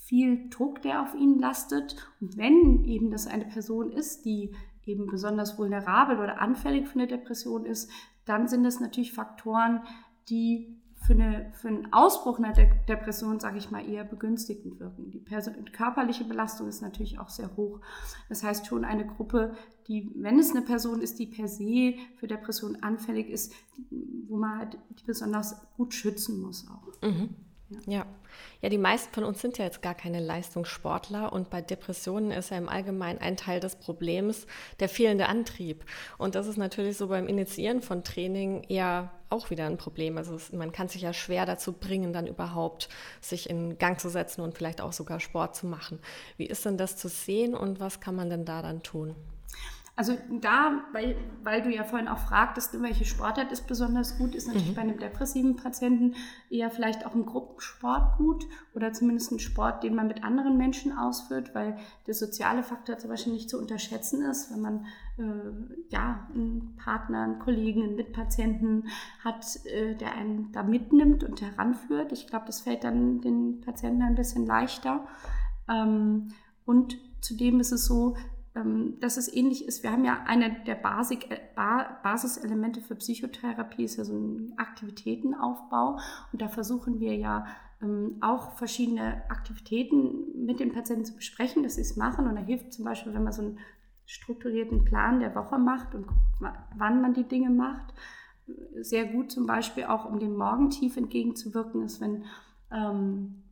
viel 0.05 0.49
Druck, 0.49 0.81
der 0.83 1.01
auf 1.01 1.15
ihnen 1.15 1.39
lastet. 1.39 1.95
Und 2.21 2.37
wenn 2.37 2.83
eben 2.85 3.09
das 3.09 3.25
eine 3.25 3.45
Person 3.45 3.91
ist, 3.91 4.23
die 4.25 4.53
eben 4.85 5.07
besonders 5.07 5.57
vulnerabel 5.57 6.19
oder 6.19 6.39
anfällig 6.39 6.87
für 6.87 6.99
eine 6.99 7.07
Depression 7.07 7.65
ist, 7.65 7.89
dann 8.25 8.47
sind 8.47 8.63
das 8.63 8.79
natürlich 8.79 9.13
Faktoren, 9.13 9.81
die 10.29 10.79
für, 11.05 11.13
eine, 11.13 11.51
für 11.53 11.67
einen 11.67 11.91
Ausbruch 11.91 12.37
einer 12.37 12.53
De 12.53 12.67
Depression, 12.87 13.39
sage 13.39 13.57
ich 13.57 13.71
mal, 13.71 13.87
eher 13.87 14.03
begünstigend 14.03 14.79
wirken. 14.79 15.11
Die 15.11 15.23
körperliche 15.71 16.23
Belastung 16.23 16.67
ist 16.67 16.81
natürlich 16.81 17.19
auch 17.19 17.29
sehr 17.29 17.55
hoch. 17.55 17.79
Das 18.29 18.43
heißt 18.43 18.67
schon 18.67 18.85
eine 18.85 19.05
Gruppe, 19.05 19.55
die, 19.87 20.11
wenn 20.15 20.39
es 20.39 20.51
eine 20.51 20.61
Person 20.61 21.01
ist, 21.01 21.19
die 21.19 21.27
per 21.27 21.47
se 21.47 21.95
für 22.17 22.27
Depression 22.27 22.77
anfällig 22.81 23.29
ist, 23.29 23.53
wo 24.27 24.37
man 24.37 24.57
halt 24.59 24.77
die 24.99 25.03
besonders 25.03 25.61
gut 25.77 25.93
schützen 25.93 26.41
muss 26.41 26.67
auch. 26.69 27.07
Mhm. 27.07 27.35
Ja. 27.87 28.05
ja. 28.61 28.69
die 28.69 28.77
meisten 28.77 29.11
von 29.13 29.23
uns 29.23 29.41
sind 29.41 29.57
ja 29.57 29.65
jetzt 29.65 29.81
gar 29.81 29.95
keine 29.95 30.19
Leistungssportler 30.19 31.33
und 31.33 31.49
bei 31.49 31.61
Depressionen 31.61 32.31
ist 32.31 32.51
ja 32.51 32.57
im 32.57 32.69
Allgemeinen 32.69 33.19
ein 33.19 33.37
Teil 33.37 33.59
des 33.59 33.75
Problems 33.75 34.45
der 34.79 34.89
fehlende 34.89 35.27
Antrieb. 35.27 35.83
Und 36.17 36.35
das 36.35 36.45
ist 36.47 36.57
natürlich 36.57 36.97
so 36.97 37.07
beim 37.07 37.27
Initiieren 37.27 37.81
von 37.81 38.03
Training 38.03 38.63
eher 38.63 39.11
auch 39.29 39.49
wieder 39.49 39.65
ein 39.65 39.77
Problem. 39.77 40.17
Also 40.17 40.35
es, 40.35 40.51
man 40.51 40.71
kann 40.71 40.89
sich 40.89 41.01
ja 41.01 41.13
schwer 41.13 41.45
dazu 41.45 41.73
bringen, 41.73 42.13
dann 42.13 42.27
überhaupt 42.27 42.87
sich 43.19 43.49
in 43.49 43.79
Gang 43.79 43.99
zu 43.99 44.09
setzen 44.09 44.41
und 44.41 44.55
vielleicht 44.55 44.81
auch 44.81 44.93
sogar 44.93 45.19
Sport 45.19 45.55
zu 45.55 45.65
machen. 45.65 45.99
Wie 46.37 46.45
ist 46.45 46.65
denn 46.65 46.77
das 46.77 46.97
zu 46.97 47.09
sehen 47.09 47.55
und 47.55 47.79
was 47.79 47.99
kann 47.99 48.15
man 48.15 48.29
denn 48.29 48.45
da 48.45 48.61
dann 48.61 48.83
tun? 48.83 49.15
Also 49.97 50.17
da, 50.41 50.81
weil, 50.91 51.15
weil 51.41 51.61
du 51.61 51.73
ja 51.73 51.85
vorhin 51.85 52.09
auch 52.09 52.17
fragtest, 52.17 52.81
welche 52.81 53.05
Sportart 53.05 53.53
ist 53.53 53.65
besonders 53.65 54.17
gut, 54.17 54.35
ist 54.35 54.45
natürlich 54.47 54.71
mhm. 54.71 54.75
bei 54.75 54.81
einem 54.81 54.99
depressiven 54.99 55.55
Patienten 55.55 56.15
eher 56.49 56.69
vielleicht 56.69 57.05
auch 57.05 57.15
ein 57.15 57.25
Gruppensport 57.25 58.17
gut 58.17 58.45
oder 58.73 58.91
zumindest 58.91 59.31
ein 59.31 59.39
Sport, 59.39 59.83
den 59.83 59.95
man 59.95 60.07
mit 60.07 60.21
anderen 60.21 60.57
Menschen 60.57 60.91
ausführt, 60.97 61.55
weil 61.55 61.77
der 62.07 62.13
soziale 62.13 62.61
Faktor 62.61 62.97
zum 62.97 63.09
Beispiel 63.09 63.31
nicht 63.31 63.49
zu 63.49 63.57
unterschätzen 63.57 64.21
ist, 64.23 64.51
wenn 64.51 64.61
man 64.61 64.85
äh, 65.17 65.93
ja, 65.93 66.27
einen 66.33 66.75
Partner, 66.75 67.23
einen 67.23 67.39
Kollegen, 67.39 67.83
einen 67.83 67.95
Mitpatienten 67.95 68.89
hat, 69.23 69.45
äh, 69.65 69.95
der 69.95 70.13
einen 70.13 70.51
da 70.51 70.63
mitnimmt 70.63 71.23
und 71.23 71.41
heranführt. 71.41 72.11
Ich 72.11 72.27
glaube, 72.27 72.47
das 72.47 72.59
fällt 72.59 72.83
dann 72.83 73.21
den 73.21 73.61
Patienten 73.61 74.01
ein 74.01 74.15
bisschen 74.15 74.45
leichter. 74.45 75.07
Ähm, 75.69 76.33
und 76.65 76.97
zudem 77.21 77.61
ist 77.61 77.71
es 77.71 77.85
so, 77.85 78.17
dass 78.99 79.17
es 79.17 79.31
ähnlich 79.33 79.67
ist. 79.67 79.83
Wir 79.83 79.91
haben 79.91 80.05
ja 80.05 80.23
eine 80.25 80.63
der 80.65 80.75
Basic, 80.75 81.29
äh, 81.29 81.39
Basiselemente 82.03 82.79
für 82.79 82.95
Psychotherapie, 82.95 83.83
ist 83.83 83.97
ja 83.97 84.05
so 84.05 84.13
ein 84.13 84.53
Aktivitätenaufbau. 84.57 85.99
Und 86.31 86.41
da 86.41 86.47
versuchen 86.47 86.99
wir 87.01 87.15
ja 87.15 87.45
ähm, 87.81 88.17
auch 88.21 88.53
verschiedene 88.53 89.23
Aktivitäten 89.29 90.45
mit 90.45 90.61
den 90.61 90.71
Patienten 90.71 91.03
zu 91.03 91.15
besprechen, 91.15 91.63
dass 91.63 91.75
sie 91.75 91.81
es 91.81 91.97
machen. 91.97 92.27
Und 92.27 92.35
da 92.35 92.41
hilft 92.41 92.71
zum 92.71 92.85
Beispiel, 92.85 93.13
wenn 93.13 93.23
man 93.23 93.33
so 93.33 93.41
einen 93.41 93.59
strukturierten 94.05 94.85
Plan 94.85 95.19
der 95.19 95.35
Woche 95.35 95.57
macht 95.57 95.93
und 95.93 96.07
guckt, 96.07 96.53
wann 96.77 97.01
man 97.01 97.13
die 97.13 97.27
Dinge 97.27 97.49
macht. 97.49 97.93
Sehr 98.79 99.05
gut 99.05 99.31
zum 99.31 99.47
Beispiel 99.47 99.85
auch, 99.85 100.05
um 100.05 100.19
dem 100.19 100.37
Morgentief 100.37 100.95
entgegenzuwirken, 100.95 101.81
ist, 101.83 101.99
wenn 101.99 102.17
ähm, 102.17 102.23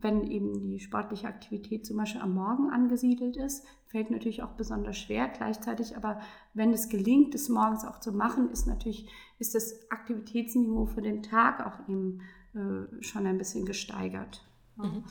wenn 0.01 0.27
eben 0.29 0.69
die 0.69 0.79
sportliche 0.79 1.27
Aktivität 1.27 1.85
zum 1.85 1.97
Beispiel 1.97 2.21
am 2.21 2.33
Morgen 2.33 2.69
angesiedelt 2.69 3.37
ist, 3.37 3.65
fällt 3.85 4.11
natürlich 4.11 4.43
auch 4.43 4.51
besonders 4.51 4.97
schwer. 4.97 5.29
Gleichzeitig 5.29 5.95
aber, 5.95 6.19
wenn 6.53 6.73
es 6.73 6.89
gelingt, 6.89 7.33
es 7.33 7.47
morgens 7.47 7.85
auch 7.85 7.99
zu 7.99 8.11
machen, 8.11 8.49
ist 8.49 8.67
natürlich 8.67 9.07
ist 9.39 9.55
das 9.55 9.89
Aktivitätsniveau 9.89 10.85
für 10.85 11.01
den 11.01 11.23
Tag 11.23 11.65
auch 11.65 11.87
eben 11.87 12.21
äh, 12.53 13.01
schon 13.01 13.25
ein 13.25 13.37
bisschen 13.37 13.65
gesteigert. 13.65 14.43
Mhm. 14.75 15.03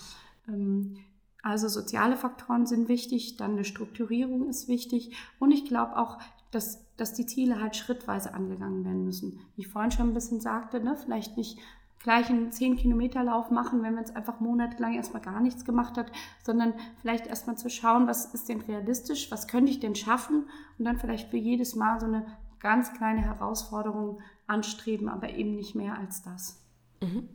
Ähm, 0.49 0.97
also 1.43 1.69
soziale 1.69 2.17
Faktoren 2.17 2.67
sind 2.67 2.89
wichtig, 2.89 3.37
dann 3.37 3.53
eine 3.53 3.65
Strukturierung 3.65 4.49
ist 4.49 4.69
wichtig 4.69 5.17
und 5.41 5.51
ich 5.51 5.65
glaube 5.65 5.97
auch, 5.97 6.19
dass, 6.53 6.87
dass 6.97 7.15
die 7.15 7.27
Ziele 7.27 7.61
halt 7.61 7.75
schrittweise 7.75 8.35
angegangen 8.35 8.85
werden 8.85 9.05
müssen. 9.05 9.41
Wie 9.57 9.63
ich 9.63 9.69
vorhin 9.69 9.91
schon 9.91 10.11
ein 10.11 10.15
bisschen 10.15 10.41
sagte, 10.41 10.81
ne, 10.81 10.97
vielleicht 10.97 11.37
nicht 11.37 11.59
gleich 12.03 12.29
einen 12.29 12.51
10-Kilometer-Lauf 12.51 13.51
machen, 13.51 13.83
wenn 13.83 13.95
man 13.95 14.05
jetzt 14.05 14.17
einfach 14.17 14.41
monatelang 14.41 14.95
erstmal 14.95 15.23
gar 15.23 15.41
nichts 15.41 15.65
gemacht 15.65 15.97
hat, 15.97 16.11
sondern 16.43 16.75
vielleicht 17.01 17.27
erstmal 17.27 17.57
zu 17.57 17.71
schauen, 17.71 18.07
was 18.07 18.35
ist 18.35 18.49
denn 18.49 18.61
realistisch, 18.61 19.31
was 19.31 19.49
könnte 19.49 19.71
ich 19.71 19.81
denn 19.81 19.95
schaffen 19.95 20.49
und 20.79 20.85
dann 20.85 20.99
vielleicht 20.99 21.31
für 21.31 21.37
jedes 21.37 21.75
Mal 21.75 22.01
so 22.01 22.07
eine 22.07 22.27
ganz 22.59 22.93
kleine 22.95 23.23
Herausforderung 23.23 24.21
anstreben, 24.47 25.09
aber 25.09 25.31
eben 25.31 25.55
nicht 25.55 25.75
mehr 25.75 25.99
als 25.99 26.23
das. 26.23 26.61
Mhm. 27.01 27.29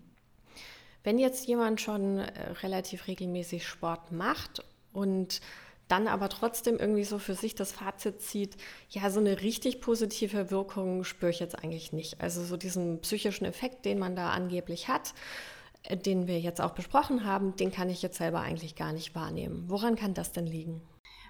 Wenn 1.04 1.20
jetzt 1.20 1.48
jemand 1.48 1.80
schon 1.80 2.18
äh, 2.18 2.52
relativ 2.64 3.08
regelmäßig 3.08 3.66
Sport 3.66 4.12
macht 4.12 4.66
und 4.92 5.42
dann 5.88 6.08
aber 6.08 6.30
trotzdem 6.30 6.78
irgendwie 6.78 7.04
so 7.04 7.20
für 7.20 7.34
sich 7.34 7.56
das 7.56 7.72
Fazit 7.72 8.22
zieht, 8.22 8.58
ja, 8.90 9.10
so 9.10 9.20
eine 9.20 9.42
richtig 9.42 9.82
positive 9.82 10.52
Wirkung 10.52 11.04
spüre 11.04 11.32
ich 11.32 11.40
jetzt 11.40 11.64
eigentlich 11.64 11.94
nicht. 11.94 12.22
Also 12.22 12.44
so 12.44 12.58
diesen 12.58 13.00
psychischen 13.02 13.46
Effekt, 13.46 13.86
den 13.86 14.00
man 14.00 14.16
da 14.16 14.32
angeblich 14.32 14.88
hat, 14.88 15.14
äh, 15.84 15.98
den 15.98 16.28
wir 16.28 16.40
jetzt 16.40 16.62
auch 16.62 16.72
besprochen 16.72 17.24
haben, 17.24 17.56
den 17.56 17.72
kann 17.72 17.90
ich 17.90 18.02
jetzt 18.02 18.18
selber 18.18 18.42
eigentlich 18.42 18.76
gar 18.76 18.92
nicht 18.92 19.16
wahrnehmen. 19.16 19.66
Woran 19.68 19.96
kann 19.96 20.14
das 20.14 20.32
denn 20.32 20.48
liegen? 20.48 20.82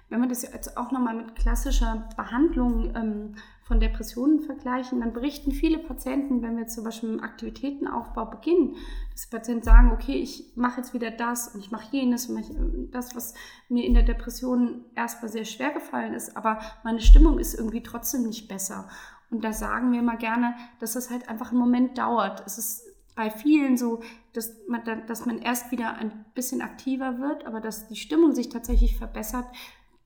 Wenn 0.08 0.20
man 0.20 0.28
das 0.28 0.42
jetzt 0.42 0.76
auch 0.76 0.90
nochmal 0.90 1.14
mit 1.14 1.36
klassischer 1.36 2.08
Behandlung 2.16 2.94
ähm, 2.96 3.36
von 3.68 3.80
Depressionen 3.80 4.40
vergleichen, 4.40 5.00
dann 5.00 5.12
berichten 5.12 5.52
viele 5.52 5.78
Patienten, 5.78 6.40
wenn 6.40 6.56
wir 6.56 6.66
zum 6.68 6.84
Beispiel 6.84 7.10
mit 7.10 7.20
dem 7.20 7.24
Aktivitätenaufbau 7.24 8.24
beginnen, 8.24 8.76
dass 9.12 9.26
Patienten 9.26 9.62
sagen, 9.62 9.92
okay, 9.92 10.14
ich 10.14 10.52
mache 10.56 10.78
jetzt 10.78 10.94
wieder 10.94 11.10
das 11.10 11.54
und 11.54 11.60
ich 11.60 11.70
mache 11.70 11.94
jenes 11.94 12.30
und 12.30 12.38
äh, 12.38 12.90
das, 12.90 13.14
was 13.14 13.34
mir 13.68 13.84
in 13.84 13.92
der 13.92 14.04
Depression 14.04 14.86
erstmal 14.94 15.30
sehr 15.30 15.44
schwer 15.44 15.70
gefallen 15.70 16.14
ist, 16.14 16.34
aber 16.34 16.60
meine 16.82 17.00
Stimmung 17.00 17.38
ist 17.38 17.52
irgendwie 17.52 17.82
trotzdem 17.82 18.22
nicht 18.22 18.48
besser. 18.48 18.88
Und 19.30 19.44
da 19.44 19.52
sagen 19.52 19.92
wir 19.92 20.00
mal 20.00 20.16
gerne, 20.16 20.54
dass 20.80 20.96
es 20.96 21.10
halt 21.10 21.28
einfach 21.28 21.50
einen 21.50 21.60
Moment 21.60 21.98
dauert. 21.98 22.42
Es 22.46 22.56
ist 22.56 22.86
bei 23.14 23.30
vielen 23.30 23.76
so, 23.76 24.00
dass 24.32 24.56
man, 24.66 24.82
dass 25.06 25.26
man 25.26 25.40
erst 25.40 25.70
wieder 25.72 25.96
ein 25.96 26.24
bisschen 26.34 26.62
aktiver 26.62 27.18
wird, 27.18 27.44
aber 27.46 27.60
dass 27.60 27.88
die 27.88 27.96
Stimmung 27.96 28.32
sich 28.32 28.48
tatsächlich 28.48 28.96
verbessert, 28.96 29.44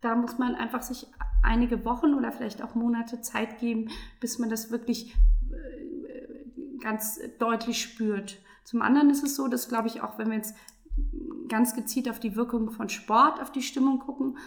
da 0.03 0.15
muss 0.15 0.37
man 0.37 0.55
einfach 0.55 0.83
sich 0.83 1.07
einige 1.43 1.85
Wochen 1.85 2.15
oder 2.15 2.31
vielleicht 2.31 2.63
auch 2.63 2.75
Monate 2.75 3.23
Zeit 3.23 3.59
geben, 3.59 3.89
bis 4.21 4.39
man 4.39 4.51
das 4.51 4.71
wirklich 4.71 5.15
äh, 5.51 6.79
ganz 6.81 7.21
deutlich 7.39 7.81
spürt. 7.81 8.39
Zum 8.65 8.83
anderen 8.83 9.11
ist 9.11 9.25
es 9.25 9.37
so, 9.37 9.49
dass, 9.49 9.69
glaube 9.69 9.89
ich, 9.89 10.03
auch 10.03 10.19
wenn 10.19 10.29
wir 10.29 10.37
jetzt 10.37 10.55
ganz 11.49 11.75
gezielt 11.75 12.09
auf 12.09 12.21
die 12.21 12.37
Wirkung 12.37 12.71
von 12.71 12.89
Sport 12.89 13.41
auf 13.41 13.51
die 13.51 13.63
Stimmung 13.63 13.99
gucken, 13.99 14.39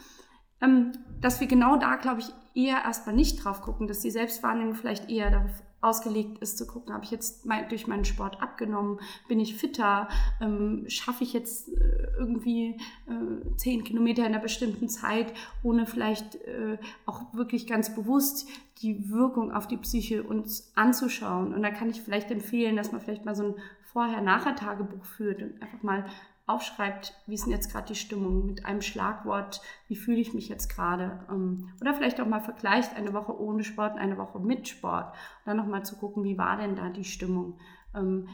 ähm, 0.62 0.92
dass 1.22 1.40
wir 1.40 1.48
genau 1.48 1.78
da, 1.78 1.96
glaube 1.96 2.22
ich, 2.22 2.34
eher 2.54 2.84
erstmal 2.84 3.16
nicht 3.16 3.44
drauf 3.44 3.62
gucken, 3.62 3.88
dass 3.88 4.00
die 4.00 4.12
Selbstwahrnehmung 4.12 4.76
vielleicht 4.76 5.10
eher 5.10 5.32
darauf 5.32 5.64
ausgelegt 5.86 6.40
ist, 6.40 6.58
zu 6.58 6.66
gucken, 6.66 6.94
habe 6.94 7.06
ich 7.06 7.12
jetzt 7.12 7.46
mein, 7.46 7.70
durch 7.70 7.88
meinen 7.88 8.06
Sport 8.06 8.42
abgenommen, 8.42 9.00
bin 9.28 9.40
ich 9.40 9.56
fitter, 9.56 10.10
ähm, 10.42 10.86
schaffe 10.88 11.24
ich 11.24 11.34
jetzt 11.34 11.70
äh, 11.70 12.08
irgendwie 12.18 12.78
äh, 13.08 13.56
zehn 13.56 13.84
Kilometer 13.84 14.24
in 14.24 14.34
einer 14.34 14.40
bestimmten 14.40 14.90
Zeit, 14.90 15.34
ohne 15.64 15.86
vielleicht 15.86 16.36
äh, 16.36 16.78
auch 17.06 17.34
wirklich 17.34 17.68
ganz 17.68 17.94
bewusst 17.94 18.48
die 18.82 19.10
Wirkung 19.10 19.52
auf 19.52 19.68
die 19.68 19.78
Psyche 19.78 20.24
uns 20.24 20.72
anzuschauen. 20.76 21.54
Und 21.54 21.62
da 21.62 21.70
kann 21.70 21.90
ich 21.90 22.02
vielleicht 22.02 22.32
empfehlen, 22.32 22.76
dass 22.76 22.92
man 22.92 23.02
vielleicht 23.02 23.26
mal 23.26 23.36
so 23.36 23.44
ein 23.44 23.56
Vorher-Nachher-Tagebuch 23.94 25.06
führt 25.06 25.42
und 25.42 25.62
einfach 25.62 25.82
mal 25.82 26.06
aufschreibt, 26.48 27.14
wie 27.26 27.34
ist 27.36 27.46
denn 27.46 27.54
jetzt 27.54 27.72
gerade 27.72 27.88
die 27.88 27.96
Stimmung 27.96 28.46
mit 28.46 28.66
einem 28.66 28.82
Schlagwort, 28.82 29.62
wie 29.88 29.96
fühle 29.96 30.20
ich 30.20 30.34
mich 30.34 30.48
jetzt 30.48 30.70
gerade. 30.70 31.26
Ähm, 31.30 31.70
oder 31.82 31.94
vielleicht 31.94 32.22
auch 32.22 32.28
mal 32.28 32.42
vergleicht 32.42 32.96
eine 32.96 33.14
Woche 33.14 33.40
ohne 33.40 33.64
Sport 33.64 33.94
und 33.94 34.00
eine 34.00 34.18
Woche 34.18 34.40
mit 34.40 34.68
Sport. 34.68 35.14
Und 35.14 35.48
dann 35.48 35.58
nochmal 35.58 35.84
zu 35.84 35.96
gucken, 35.96 36.24
wie 36.24 36.38
war 36.38 36.58
denn 36.58 36.76
da 36.76 36.90
die 36.90 37.04
Stimmung? 37.04 37.60
Ähm, 37.96 38.30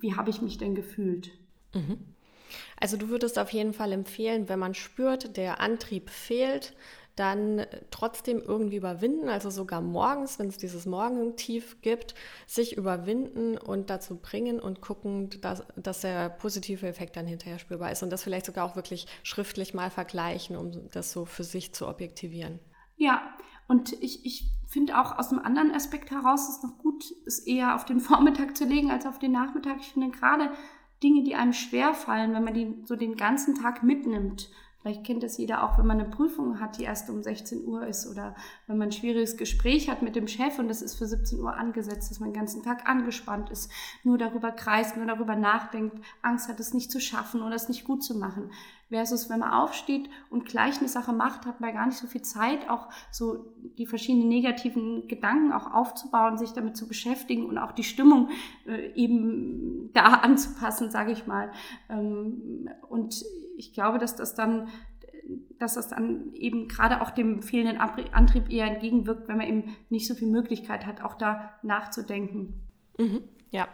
wie 0.00 0.16
habe 0.16 0.30
ich 0.30 0.42
mich 0.42 0.58
denn 0.58 0.74
gefühlt? 0.74 1.30
Mhm. 1.74 1.98
Also 2.78 2.96
du 2.96 3.08
würdest 3.08 3.38
auf 3.38 3.52
jeden 3.52 3.72
Fall 3.72 3.92
empfehlen, 3.92 4.48
wenn 4.48 4.58
man 4.58 4.74
spürt, 4.74 5.36
der 5.36 5.60
Antrieb 5.60 6.10
fehlt, 6.10 6.74
dann 7.20 7.66
trotzdem 7.90 8.40
irgendwie 8.40 8.76
überwinden, 8.76 9.28
also 9.28 9.50
sogar 9.50 9.82
morgens, 9.82 10.38
wenn 10.38 10.48
es 10.48 10.56
dieses 10.56 10.86
Morgentief 10.86 11.82
gibt, 11.82 12.14
sich 12.46 12.78
überwinden 12.78 13.58
und 13.58 13.90
dazu 13.90 14.16
bringen 14.16 14.58
und 14.58 14.80
gucken, 14.80 15.28
dass, 15.42 15.62
dass 15.76 16.00
der 16.00 16.30
positive 16.30 16.86
Effekt 16.86 17.16
dann 17.16 17.26
hinterher 17.26 17.58
spürbar 17.58 17.92
ist 17.92 18.02
und 18.02 18.10
das 18.10 18.22
vielleicht 18.22 18.46
sogar 18.46 18.64
auch 18.64 18.74
wirklich 18.74 19.06
schriftlich 19.22 19.74
mal 19.74 19.90
vergleichen, 19.90 20.56
um 20.56 20.88
das 20.90 21.12
so 21.12 21.26
für 21.26 21.44
sich 21.44 21.74
zu 21.74 21.86
objektivieren. 21.86 22.58
Ja, 22.96 23.22
Und 23.68 23.92
ich, 24.02 24.24
ich 24.24 24.50
finde 24.66 24.98
auch 24.98 25.18
aus 25.18 25.30
einem 25.30 25.40
anderen 25.40 25.72
Aspekt 25.72 26.10
heraus 26.10 26.48
ist 26.48 26.64
noch 26.64 26.78
gut, 26.78 27.04
es 27.26 27.40
eher 27.40 27.74
auf 27.74 27.84
den 27.84 28.00
Vormittag 28.00 28.56
zu 28.56 28.64
legen 28.64 28.90
als 28.90 29.04
auf 29.04 29.18
den 29.18 29.32
Nachmittag. 29.32 29.76
Ich 29.80 29.92
finde 29.92 30.10
gerade 30.10 30.50
Dinge, 31.02 31.22
die 31.22 31.34
einem 31.34 31.52
schwer 31.52 31.92
fallen, 31.92 32.32
wenn 32.32 32.44
man 32.44 32.54
die 32.54 32.82
so 32.86 32.96
den 32.96 33.16
ganzen 33.16 33.54
Tag 33.54 33.82
mitnimmt, 33.82 34.50
Vielleicht 34.80 35.04
kennt 35.04 35.22
das 35.22 35.36
jeder 35.36 35.62
auch, 35.62 35.76
wenn 35.76 35.86
man 35.86 36.00
eine 36.00 36.08
Prüfung 36.08 36.58
hat, 36.58 36.78
die 36.78 36.84
erst 36.84 37.10
um 37.10 37.22
16 37.22 37.66
Uhr 37.66 37.86
ist 37.86 38.06
oder 38.10 38.34
wenn 38.66 38.78
man 38.78 38.88
ein 38.88 38.92
schwieriges 38.92 39.36
Gespräch 39.36 39.90
hat 39.90 40.00
mit 40.00 40.16
dem 40.16 40.26
Chef 40.26 40.58
und 40.58 40.68
das 40.68 40.80
ist 40.80 40.94
für 40.94 41.06
17 41.06 41.38
Uhr 41.38 41.54
angesetzt, 41.54 42.10
dass 42.10 42.18
man 42.18 42.30
den 42.30 42.38
ganzen 42.38 42.62
Tag 42.62 42.88
angespannt 42.88 43.50
ist, 43.50 43.70
nur 44.04 44.16
darüber 44.16 44.52
kreist, 44.52 44.96
nur 44.96 45.04
darüber 45.04 45.36
nachdenkt, 45.36 45.98
Angst 46.22 46.48
hat, 46.48 46.58
es 46.60 46.72
nicht 46.72 46.90
zu 46.90 46.98
schaffen 46.98 47.42
oder 47.42 47.56
es 47.56 47.68
nicht 47.68 47.84
gut 47.84 48.02
zu 48.02 48.16
machen. 48.16 48.52
Versus, 48.88 49.30
wenn 49.30 49.38
man 49.38 49.52
aufsteht 49.52 50.08
und 50.30 50.46
gleich 50.46 50.78
eine 50.78 50.88
Sache 50.88 51.12
macht, 51.12 51.46
hat 51.46 51.60
man 51.60 51.74
gar 51.74 51.86
nicht 51.86 51.98
so 51.98 52.08
viel 52.08 52.22
Zeit, 52.22 52.68
auch 52.68 52.88
so 53.12 53.52
die 53.78 53.86
verschiedenen 53.86 54.28
negativen 54.28 55.06
Gedanken 55.06 55.52
auch 55.52 55.72
aufzubauen, 55.72 56.38
sich 56.38 56.54
damit 56.54 56.76
zu 56.76 56.88
beschäftigen 56.88 57.46
und 57.46 57.58
auch 57.58 57.70
die 57.70 57.84
Stimmung 57.84 58.30
äh, 58.66 58.92
eben 58.94 59.90
da 59.92 60.02
anzupassen, 60.22 60.90
sage 60.90 61.12
ich 61.12 61.26
mal. 61.26 61.52
Ähm, 61.88 62.68
und 62.88 63.22
ich 63.60 63.72
glaube, 63.72 63.98
dass 63.98 64.16
das 64.16 64.34
dann 64.34 64.68
dass 65.60 65.74
das 65.74 65.88
dann 65.88 66.32
eben 66.34 66.66
gerade 66.66 67.02
auch 67.02 67.10
dem 67.10 67.42
fehlenden 67.42 67.78
Antrieb 67.78 68.50
eher 68.50 68.66
entgegenwirkt, 68.66 69.28
wenn 69.28 69.36
man 69.36 69.46
eben 69.46 69.76
nicht 69.88 70.08
so 70.08 70.14
viel 70.14 70.26
Möglichkeit 70.26 70.86
hat, 70.86 71.02
auch 71.02 71.14
da 71.14 71.52
nachzudenken. 71.62 72.54
Mhm, 72.98 73.22
ja. 73.50 73.68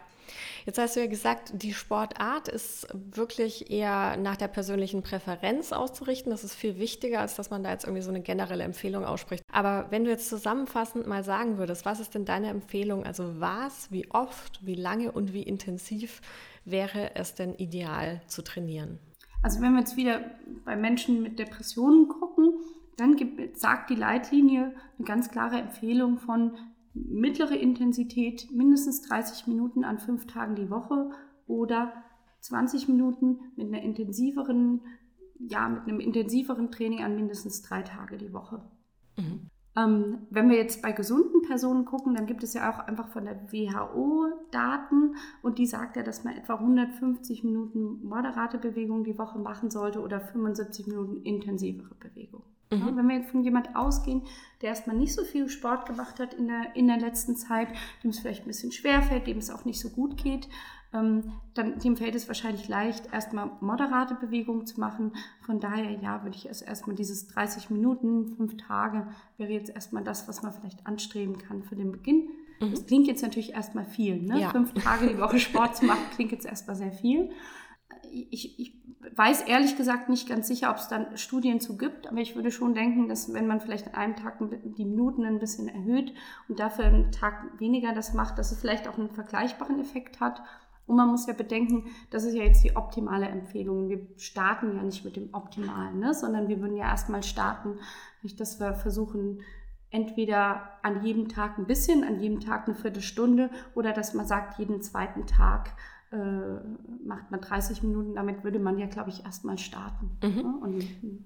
Jetzt 0.65 0.77
hast 0.77 0.97
du 0.97 0.99
ja 0.99 1.07
gesagt, 1.07 1.53
die 1.53 1.73
Sportart 1.73 2.49
ist 2.49 2.87
wirklich 2.93 3.71
eher 3.71 4.17
nach 4.17 4.35
der 4.35 4.49
persönlichen 4.49 5.01
Präferenz 5.01 5.71
auszurichten. 5.71 6.29
Das 6.29 6.43
ist 6.43 6.53
viel 6.53 6.77
wichtiger, 6.77 7.21
als 7.21 7.35
dass 7.35 7.49
man 7.49 7.63
da 7.63 7.71
jetzt 7.71 7.85
irgendwie 7.85 8.03
so 8.03 8.09
eine 8.09 8.21
generelle 8.21 8.65
Empfehlung 8.65 9.05
ausspricht. 9.05 9.41
Aber 9.51 9.87
wenn 9.89 10.03
du 10.03 10.09
jetzt 10.09 10.27
zusammenfassend 10.27 11.07
mal 11.07 11.23
sagen 11.23 11.57
würdest, 11.57 11.85
was 11.85 12.01
ist 12.01 12.13
denn 12.13 12.25
deine 12.25 12.49
Empfehlung? 12.49 13.05
Also 13.05 13.39
was, 13.39 13.89
wie 13.91 14.11
oft, 14.11 14.65
wie 14.65 14.75
lange 14.75 15.13
und 15.13 15.31
wie 15.31 15.43
intensiv 15.43 16.21
wäre 16.65 17.15
es 17.15 17.33
denn 17.33 17.55
ideal 17.55 18.21
zu 18.27 18.41
trainieren? 18.41 18.99
Also 19.41 19.61
wenn 19.61 19.73
wir 19.73 19.79
jetzt 19.79 19.97
wieder 19.97 20.21
bei 20.65 20.75
Menschen 20.75 21.21
mit 21.21 21.39
Depressionen 21.39 22.07
gucken, 22.07 22.53
dann 22.97 23.15
gibt, 23.15 23.57
sagt 23.57 23.89
die 23.89 23.95
Leitlinie 23.95 24.73
eine 24.97 25.05
ganz 25.05 25.29
klare 25.29 25.57
Empfehlung 25.57 26.17
von 26.17 26.57
mittlere 26.93 27.55
Intensität, 27.55 28.49
mindestens 28.51 29.01
30 29.03 29.47
Minuten 29.47 29.83
an 29.83 29.99
fünf 29.99 30.25
Tagen 30.25 30.55
die 30.55 30.69
Woche 30.69 31.11
oder 31.45 31.93
20 32.41 32.87
Minuten 32.87 33.39
mit 33.55 33.67
einer 33.67 33.81
intensiveren, 33.81 34.81
ja, 35.39 35.69
mit 35.69 35.83
einem 35.83 35.99
intensiveren 35.99 36.71
Training 36.71 37.03
an 37.03 37.15
mindestens 37.15 37.61
drei 37.61 37.83
Tage 37.83 38.17
die 38.17 38.33
Woche. 38.33 38.63
Mhm. 39.17 39.49
Ähm, 39.77 40.19
wenn 40.31 40.49
wir 40.49 40.57
jetzt 40.57 40.81
bei 40.81 40.91
gesunden 40.91 41.43
Personen 41.43 41.85
gucken, 41.85 42.15
dann 42.15 42.25
gibt 42.25 42.41
es 42.41 42.55
ja 42.55 42.71
auch 42.71 42.79
einfach 42.79 43.09
von 43.09 43.25
der 43.25 43.39
WHO 43.51 44.25
Daten 44.51 45.15
und 45.43 45.59
die 45.59 45.67
sagt 45.67 45.95
ja, 45.97 46.03
dass 46.03 46.23
man 46.23 46.35
etwa 46.35 46.55
150 46.55 47.43
Minuten 47.43 48.03
moderate 48.03 48.57
Bewegung 48.57 49.03
die 49.03 49.17
Woche 49.19 49.37
machen 49.37 49.69
sollte 49.69 50.01
oder 50.01 50.19
75 50.19 50.87
Minuten 50.87 51.21
intensivere 51.21 51.93
Bewegung. 51.99 52.41
Mhm. 52.71 52.79
Ja, 52.79 52.95
wenn 52.95 53.07
wir 53.07 53.17
jetzt 53.17 53.31
von 53.31 53.43
jemand 53.43 53.75
ausgehen, 53.75 54.23
der 54.61 54.69
erstmal 54.69 54.95
nicht 54.95 55.13
so 55.13 55.23
viel 55.23 55.47
Sport 55.47 55.85
gemacht 55.85 56.19
hat 56.19 56.33
in 56.33 56.47
der, 56.47 56.75
in 56.75 56.87
der 56.87 56.97
letzten 56.99 57.35
Zeit, 57.35 57.69
dem 58.03 58.09
es 58.09 58.19
vielleicht 58.19 58.43
ein 58.43 58.47
bisschen 58.47 58.71
schwer 58.71 59.01
fällt, 59.03 59.27
dem 59.27 59.37
es 59.37 59.51
auch 59.51 59.63
nicht 59.63 59.79
so 59.79 59.89
gut 59.89 60.17
geht, 60.17 60.49
dann 60.91 61.79
dem 61.79 61.97
fällt 61.97 62.15
es 62.15 62.27
wahrscheinlich 62.27 62.67
leicht, 62.67 63.11
erstmal 63.11 63.51
moderate 63.59 64.15
Bewegungen 64.15 64.65
zu 64.65 64.79
machen. 64.79 65.11
Von 65.41 65.59
daher, 65.59 65.91
ja, 65.91 66.23
würde 66.23 66.35
ich 66.37 66.47
erst 66.47 66.65
erstmal 66.65 66.95
dieses 66.95 67.27
30 67.27 67.69
Minuten, 67.69 68.35
fünf 68.35 68.57
Tage, 68.57 69.07
wäre 69.37 69.51
jetzt 69.51 69.69
erstmal 69.69 70.03
das, 70.03 70.27
was 70.27 70.43
man 70.43 70.53
vielleicht 70.53 70.87
anstreben 70.87 71.37
kann 71.37 71.63
für 71.63 71.75
den 71.75 71.91
Beginn. 71.91 72.29
Mhm. 72.59 72.71
Das 72.71 72.85
klingt 72.85 73.07
jetzt 73.07 73.21
natürlich 73.21 73.53
erstmal 73.53 73.85
viel. 73.85 74.21
Ne? 74.21 74.39
Ja. 74.39 74.49
Fünf 74.51 74.73
Tage 74.73 75.07
die 75.07 75.19
Woche 75.19 75.39
Sport 75.39 75.77
zu 75.77 75.85
machen, 75.85 76.03
klingt 76.15 76.31
jetzt 76.31 76.45
erstmal 76.45 76.75
sehr 76.75 76.91
viel. 76.91 77.31
Ich, 78.11 78.59
ich 78.59 78.73
weiß 79.15 79.41
ehrlich 79.41 79.77
gesagt 79.77 80.09
nicht 80.09 80.27
ganz 80.27 80.47
sicher, 80.47 80.69
ob 80.71 80.77
es 80.77 80.87
dann 80.87 81.17
Studien 81.17 81.59
zu 81.59 81.77
gibt, 81.77 82.07
aber 82.07 82.17
ich 82.17 82.35
würde 82.35 82.51
schon 82.51 82.73
denken, 82.73 83.07
dass 83.07 83.33
wenn 83.33 83.47
man 83.47 83.61
vielleicht 83.61 83.87
an 83.87 83.95
einem 83.95 84.15
Tag 84.15 84.37
die 84.77 84.85
Minuten 84.85 85.25
ein 85.25 85.39
bisschen 85.39 85.67
erhöht 85.67 86.13
und 86.47 86.59
dafür 86.59 86.85
einen 86.85 87.11
Tag 87.11 87.59
weniger 87.59 87.93
das 87.93 88.13
macht, 88.13 88.37
dass 88.37 88.51
es 88.51 88.59
vielleicht 88.59 88.87
auch 88.87 88.97
einen 88.97 89.09
vergleichbaren 89.09 89.79
Effekt 89.79 90.19
hat. 90.19 90.41
Und 90.87 90.95
man 90.95 91.09
muss 91.09 91.27
ja 91.27 91.33
bedenken, 91.33 91.85
das 92.09 92.23
ist 92.23 92.33
ja 92.33 92.43
jetzt 92.43 92.63
die 92.63 92.75
optimale 92.75 93.27
Empfehlung. 93.27 93.89
Wir 93.89 94.07
starten 94.15 94.75
ja 94.75 94.81
nicht 94.81 95.03
mit 95.03 95.17
dem 95.17 95.33
Optimalen, 95.33 95.99
ne? 95.99 96.13
sondern 96.13 96.47
wir 96.47 96.61
würden 96.61 96.77
ja 96.77 96.85
erstmal 96.85 97.23
starten, 97.23 97.77
dass 98.37 98.59
wir 98.59 98.73
versuchen, 98.73 99.41
entweder 99.89 100.69
an 100.81 101.03
jedem 101.03 101.27
Tag 101.27 101.57
ein 101.57 101.67
bisschen, 101.67 102.03
an 102.03 102.19
jedem 102.19 102.39
Tag 102.39 102.67
eine 102.67 102.75
Viertelstunde 102.75 103.49
oder 103.75 103.93
dass 103.93 104.13
man 104.13 104.25
sagt, 104.25 104.59
jeden 104.59 104.81
zweiten 104.81 105.27
Tag 105.27 105.73
äh, 106.11 106.17
macht 107.05 107.31
man 107.31 107.41
30 107.41 107.83
Minuten. 107.83 108.15
Damit 108.15 108.43
würde 108.45 108.59
man 108.59 108.79
ja, 108.79 108.87
glaube 108.87 109.09
ich, 109.09 109.25
erstmal 109.25 109.57
starten. 109.57 110.17
Mhm. 110.23 110.35
Ne? 110.35 110.59
Und, 110.61 110.83
hm. 110.83 111.25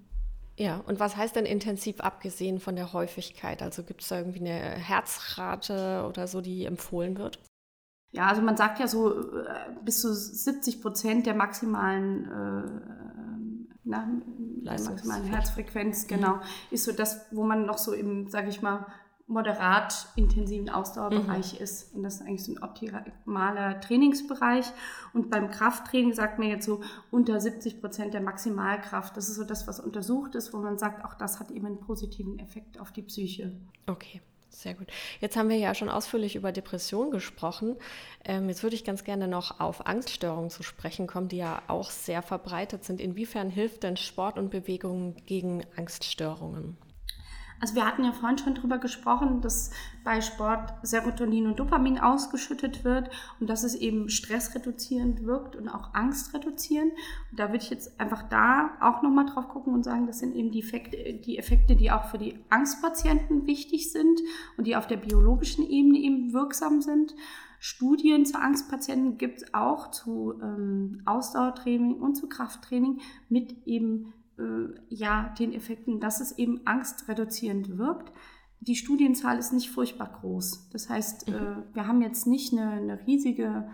ja, 0.58 0.82
und 0.88 1.00
was 1.00 1.18
heißt 1.18 1.36
denn 1.36 1.46
intensiv 1.46 2.00
abgesehen 2.02 2.60
von 2.60 2.76
der 2.76 2.94
Häufigkeit? 2.94 3.62
Also 3.62 3.84
gibt 3.84 4.02
es 4.02 4.08
da 4.08 4.18
irgendwie 4.18 4.40
eine 4.40 4.52
Herzrate 4.52 6.06
oder 6.10 6.28
so, 6.28 6.42
die 6.42 6.66
empfohlen 6.66 7.18
wird? 7.18 7.40
Ja, 8.12 8.28
also 8.28 8.42
man 8.42 8.58
sagt 8.58 8.80
ja 8.80 8.88
so 8.88 9.38
äh, 9.38 9.54
bis 9.84 10.02
zu 10.02 10.14
70 10.14 10.82
Prozent 10.82 11.26
der 11.26 11.34
maximalen, 11.34 12.26
äh, 12.26 13.72
na, 13.84 14.08
der 14.28 14.82
maximalen 14.82 15.24
Herzfrequenz, 15.24 16.04
mhm. 16.04 16.08
genau, 16.08 16.36
mhm. 16.36 16.42
ist 16.72 16.84
so 16.84 16.92
das, 16.92 17.26
wo 17.32 17.44
man 17.44 17.66
noch 17.66 17.78
so 17.78 17.94
im, 17.94 18.30
sage 18.30 18.50
ich 18.50 18.62
mal, 18.62 18.86
moderat 19.28 20.08
intensiven 20.18 20.70
Ausdauerbereich 20.70 21.54
mhm. 21.54 21.64
ist. 21.64 21.96
Und 21.96 22.04
das 22.04 22.16
ist 22.16 22.22
eigentlich 22.22 22.44
so 22.44 22.54
ein 22.54 22.62
optimaler 22.62 23.80
Trainingsbereich. 23.80 24.66
Und 25.14 25.30
beim 25.30 25.50
Krafttraining 25.50 26.14
sagt 26.14 26.38
man 26.38 26.50
jetzt 26.50 26.66
so 26.66 26.82
unter 27.12 27.40
70 27.40 27.80
Prozent 27.80 28.14
der 28.14 28.22
Maximalkraft. 28.22 29.16
Das 29.16 29.30
ist 29.30 29.36
so 29.36 29.46
das, 29.46 29.68
was 29.68 29.80
untersucht 29.80 30.36
ist, 30.36 30.54
wo 30.54 30.58
man 30.58 30.78
sagt, 30.78 31.06
auch 31.06 31.14
das 31.14 31.40
hat 31.40 31.50
eben 31.52 31.66
einen 31.66 31.80
positiven 31.80 32.40
Effekt 32.40 32.78
auf 32.80 32.92
die 32.92 33.04
Psyche. 33.04 33.56
Okay. 33.88 34.22
Sehr 34.54 34.74
gut. 34.74 34.88
Jetzt 35.22 35.38
haben 35.38 35.50
wir 35.50 35.58
ja 35.58 35.74
schon 35.74 35.90
ausführlich 35.90 36.36
über 36.36 36.52
Depression 36.52 37.10
gesprochen. 37.10 37.78
Ähm, 38.26 38.50
jetzt 38.50 38.64
würde 38.64 38.76
ich 38.76 38.84
ganz 38.84 39.04
gerne 39.06 39.28
noch 39.28 39.60
auf 39.62 39.88
Angststörungen 39.88 40.50
zu 40.50 40.62
sprechen 40.62 41.08
kommen, 41.08 41.30
die 41.30 41.38
ja 41.38 41.64
auch 41.68 41.90
sehr 41.90 42.22
verbreitet 42.22 42.84
sind. 42.84 43.00
Inwiefern 43.00 43.50
hilft 43.50 43.84
denn 43.84 43.98
Sport 43.98 44.38
und 44.38 44.50
Bewegung 44.52 45.16
gegen 45.26 45.66
Angststörungen? 45.78 46.78
Also 47.62 47.76
wir 47.76 47.86
hatten 47.86 48.04
ja 48.04 48.12
vorhin 48.12 48.40
schon 48.40 48.56
darüber 48.56 48.80
gesprochen, 48.80 49.40
dass 49.42 49.70
bei 50.04 50.20
Sport 50.20 50.74
Serotonin 50.82 51.46
und 51.46 51.60
Dopamin 51.60 52.00
ausgeschüttet 52.00 52.84
wird 52.84 53.12
und 53.40 53.52
dass 53.52 53.64
es 53.64 53.76
eben 53.76 54.10
stressreduzierend 54.10 55.26
wirkt 55.26 55.56
und 55.56 55.70
auch 55.70 55.94
angstreduzierend. 55.94 56.92
Und 57.30 57.40
da 57.40 57.50
würde 57.50 57.64
ich 57.64 57.70
jetzt 57.70 58.00
einfach 58.00 58.24
da 58.24 58.72
auch 58.82 59.04
nochmal 59.04 59.28
drauf 59.28 59.48
gucken 59.48 59.76
und 59.76 59.84
sagen, 59.84 60.08
das 60.08 60.20
sind 60.20 60.36
eben 60.36 60.50
die 60.50 60.62
Effekte, 60.62 61.14
die 61.14 61.38
Effekte, 61.38 61.76
die 61.76 61.92
auch 61.92 62.06
für 62.06 62.18
die 62.18 62.40
Angstpatienten 62.50 63.46
wichtig 63.46 63.92
sind 63.92 64.20
und 64.58 64.66
die 64.66 64.76
auf 64.76 64.88
der 64.88 64.98
biologischen 64.98 65.70
Ebene 65.70 66.00
eben 66.00 66.34
wirksam 66.34 66.82
sind. 66.82 67.14
Studien 67.60 68.26
zu 68.26 68.42
Angstpatienten 68.42 69.20
gibt 69.20 69.44
es 69.44 69.54
auch 69.54 69.92
zu 69.92 70.34
ähm, 70.42 71.04
Ausdauertraining 71.06 72.02
und 72.02 72.16
zu 72.16 72.28
Krafttraining 72.28 73.02
mit 73.30 73.56
eben 73.68 74.14
äh, 74.42 74.74
ja, 74.90 75.34
den 75.38 75.54
Effekten, 75.54 76.00
dass 76.00 76.20
es 76.20 76.38
eben 76.38 76.66
angstreduzierend 76.66 77.78
wirkt. 77.78 78.12
Die 78.60 78.76
Studienzahl 78.76 79.38
ist 79.38 79.54
nicht 79.54 79.70
furchtbar 79.70 80.20
groß. 80.20 80.70
Das 80.72 80.90
heißt, 80.90 81.30
mhm. 81.30 81.34
äh, 81.34 81.76
wir 81.76 81.88
haben 81.88 82.02
jetzt 82.02 82.28
nicht 82.28 82.54
eine, 82.54 82.72
eine 82.72 83.08
riesige 83.08 83.70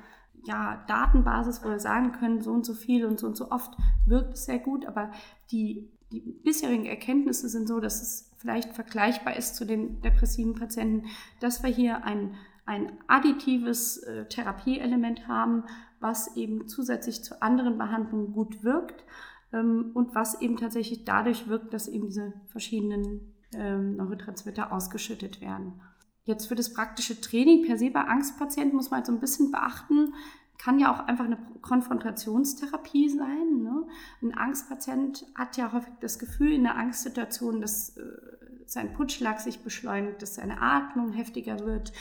ja, 0.46 0.84
Datenbasis, 0.88 1.64
wo 1.64 1.70
wir 1.70 1.80
sagen 1.80 2.14
können, 2.14 2.42
so 2.42 2.52
und 2.52 2.66
so 2.66 2.74
viel 2.74 3.06
und 3.06 3.20
so 3.20 3.28
und 3.28 3.36
so 3.36 3.52
oft 3.52 3.76
wirkt 4.06 4.36
es 4.36 4.46
sehr 4.46 4.60
gut, 4.60 4.86
aber 4.86 5.12
die, 5.52 5.92
die 6.12 6.22
bisherigen 6.22 6.86
Erkenntnisse 6.86 7.50
sind 7.50 7.68
so, 7.68 7.80
dass 7.80 8.02
es 8.02 8.32
vielleicht 8.38 8.74
vergleichbar 8.74 9.36
ist 9.36 9.56
zu 9.56 9.66
den 9.66 10.02
depressiven 10.02 10.56
Patienten, 10.56 11.08
dass 11.42 11.64
wir 11.64 11.70
hier 11.70 12.06
ein, 12.06 12.36
ein 12.66 12.92
additives 13.08 13.98
äh, 13.98 14.26
Therapieelement 14.26 15.28
haben, 15.28 15.64
was 16.00 16.36
eben 16.38 16.68
zusätzlich 16.68 17.24
zu 17.24 17.42
anderen 17.42 17.78
Behandlungen 17.78 18.32
gut 18.32 18.64
wirkt 18.64 19.04
und 19.52 20.14
was 20.14 20.42
eben 20.42 20.58
tatsächlich 20.58 21.06
dadurch 21.06 21.48
wirkt, 21.48 21.74
dass 21.74 21.88
eben 21.88 22.08
diese 22.08 22.34
verschiedenen 22.48 23.34
ähm, 23.54 23.96
Neurotransmitter 23.96 24.72
ausgeschüttet 24.72 25.42
werden. 25.42 25.82
Jetzt 26.24 26.48
für 26.48 26.56
das 26.56 26.74
praktische 26.74 27.22
Training 27.22 27.66
per 27.66 27.78
se 27.78 27.90
bei 27.90 28.02
Angstpatienten 28.02 28.76
muss 28.76 28.92
man 28.92 28.98
halt 28.98 29.06
so 29.06 29.14
ein 29.14 29.22
bisschen 29.22 29.52
beachten, 29.52 30.14
kann 30.58 30.80
ja 30.80 30.94
auch 30.94 31.08
einfach 31.08 31.26
eine 31.26 31.38
Konfrontationstherapie 31.62 33.10
sein. 33.10 33.62
Ne? 33.62 33.88
Ein 34.22 34.38
Angstpatient 34.38 35.26
hat 35.36 35.56
ja 35.56 35.72
häufig 35.72 35.94
das 36.02 36.20
Gefühl 36.20 36.52
in 36.52 36.64
der 36.64 36.76
Angstsituation, 36.76 37.62
dass 37.62 37.96
äh, 37.96 38.04
sein 38.66 38.94
Putschlag 38.94 39.40
sich 39.40 39.60
beschleunigt, 39.62 40.22
dass 40.22 40.36
seine 40.36 40.62
Atmung 40.62 41.14
heftiger 41.14 41.60
wird, 41.62 41.94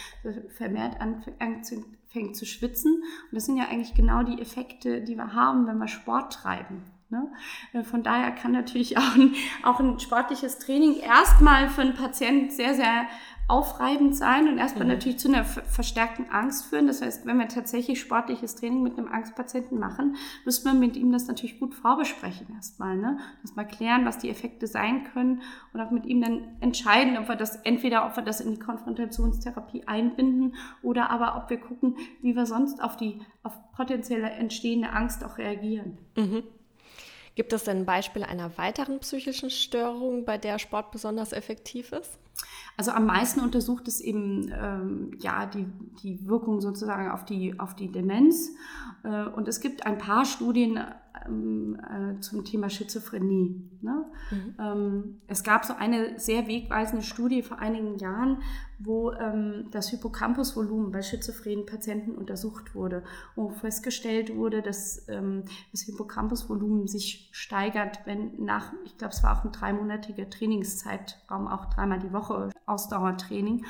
vermehrt 0.48 1.00
anfängt 1.00 2.36
zu 2.36 2.44
schwitzen. 2.44 2.94
Und 2.94 3.32
das 3.32 3.46
sind 3.46 3.56
ja 3.56 3.68
eigentlich 3.68 3.94
genau 3.94 4.24
die 4.24 4.40
Effekte, 4.40 5.02
die 5.02 5.14
wir 5.14 5.32
haben, 5.32 5.66
wenn 5.66 5.78
wir 5.78 5.86
Sport 5.86 6.32
treiben. 6.32 6.82
Ne? 7.08 7.30
Äh, 7.72 7.84
von 7.84 8.02
daher 8.02 8.32
kann 8.32 8.52
natürlich 8.52 8.98
auch 8.98 9.14
ein, 9.14 9.34
auch 9.62 9.80
ein 9.80 10.00
sportliches 10.00 10.58
Training 10.58 10.98
erstmal 10.98 11.68
für 11.68 11.82
einen 11.82 11.94
Patienten 11.94 12.50
sehr, 12.50 12.74
sehr 12.74 13.06
aufreibend 13.48 14.16
sein 14.16 14.48
und 14.48 14.58
erstmal 14.58 14.86
mhm. 14.86 14.94
natürlich 14.94 15.18
zu 15.18 15.28
einer 15.28 15.44
verstärkten 15.44 16.30
Angst 16.30 16.66
führen. 16.66 16.88
Das 16.88 17.00
heißt, 17.00 17.26
wenn 17.26 17.38
wir 17.38 17.46
tatsächlich 17.46 18.00
sportliches 18.00 18.56
Training 18.56 18.82
mit 18.82 18.98
einem 18.98 19.06
Angstpatienten 19.06 19.78
machen, 19.78 20.16
müssen 20.44 20.64
wir 20.64 20.74
mit 20.74 20.96
ihm 20.96 21.12
das 21.12 21.28
natürlich 21.28 21.60
gut 21.60 21.74
vorbesprechen 21.74 22.48
erstmal. 22.54 22.96
Ne? 22.96 23.18
Erstmal 23.42 23.68
klären, 23.68 24.04
was 24.04 24.18
die 24.18 24.30
Effekte 24.30 24.66
sein 24.66 25.04
können 25.12 25.42
und 25.72 25.80
auch 25.80 25.92
mit 25.92 26.06
ihm 26.06 26.22
dann 26.22 26.56
entscheiden, 26.60 27.16
ob 27.18 27.28
wir 27.28 27.36
das 27.36 27.56
entweder, 27.56 28.06
ob 28.06 28.16
wir 28.16 28.24
das 28.24 28.40
in 28.40 28.50
die 28.50 28.58
Konfrontationstherapie 28.58 29.84
einbinden 29.86 30.56
oder 30.82 31.10
aber 31.10 31.36
ob 31.36 31.48
wir 31.48 31.58
gucken, 31.58 31.96
wie 32.22 32.34
wir 32.34 32.46
sonst 32.46 32.82
auf 32.82 32.96
die 32.96 33.20
auf 33.44 33.52
potenzielle 33.72 34.28
entstehende 34.28 34.90
Angst 34.90 35.22
auch 35.22 35.38
reagieren. 35.38 35.98
Mhm. 36.16 36.42
Gibt 37.36 37.52
es 37.52 37.64
denn 37.64 37.84
Beispiele 37.84 38.26
einer 38.26 38.56
weiteren 38.56 38.98
psychischen 39.00 39.50
Störung, 39.50 40.24
bei 40.24 40.38
der 40.38 40.58
Sport 40.58 40.90
besonders 40.90 41.32
effektiv 41.32 41.92
ist? 41.92 42.18
Also 42.76 42.90
am 42.90 43.06
meisten 43.06 43.40
untersucht 43.40 43.88
es 43.88 44.00
eben 44.00 44.52
ähm, 44.52 45.10
ja, 45.18 45.46
die, 45.46 45.66
die 46.02 46.26
Wirkung 46.28 46.60
sozusagen 46.60 47.10
auf 47.10 47.24
die, 47.24 47.58
auf 47.58 47.74
die 47.74 47.90
Demenz. 47.90 48.50
Äh, 49.02 49.26
und 49.28 49.48
es 49.48 49.60
gibt 49.60 49.86
ein 49.86 49.98
paar 49.98 50.24
Studien 50.24 50.80
ähm, 51.26 51.78
äh, 51.80 52.20
zum 52.20 52.44
Thema 52.44 52.68
Schizophrenie. 52.68 53.70
Ne? 53.80 54.04
Mhm. 54.30 54.54
Ähm, 54.58 55.20
es 55.26 55.42
gab 55.42 55.64
so 55.64 55.74
eine 55.74 56.18
sehr 56.18 56.46
wegweisende 56.46 57.04
Studie 57.04 57.42
vor 57.42 57.58
einigen 57.58 57.98
Jahren, 57.98 58.42
wo 58.78 59.12
ähm, 59.12 59.68
das 59.70 59.88
Hippocampusvolumen 59.88 60.92
bei 60.92 61.02
schizophrenen 61.02 61.66
Patienten 61.66 62.14
untersucht 62.14 62.74
wurde, 62.74 63.04
wo 63.34 63.48
festgestellt 63.48 64.34
wurde, 64.34 64.62
dass 64.62 65.08
ähm, 65.08 65.44
das 65.72 65.82
Hippocampusvolumen 65.82 66.86
sich 66.86 67.28
steigert, 67.32 68.00
wenn 68.04 68.44
nach, 68.44 68.72
ich 68.84 68.96
glaube, 68.98 69.14
es 69.14 69.22
war 69.22 69.38
auch 69.38 69.44
ein 69.44 69.52
dreimonatiger 69.52 70.28
Trainingszeitraum, 70.28 71.48
auch 71.48 71.66
dreimal 71.66 71.98
die 71.98 72.12
Woche 72.12 72.50
Ausdauertraining. 72.66 73.64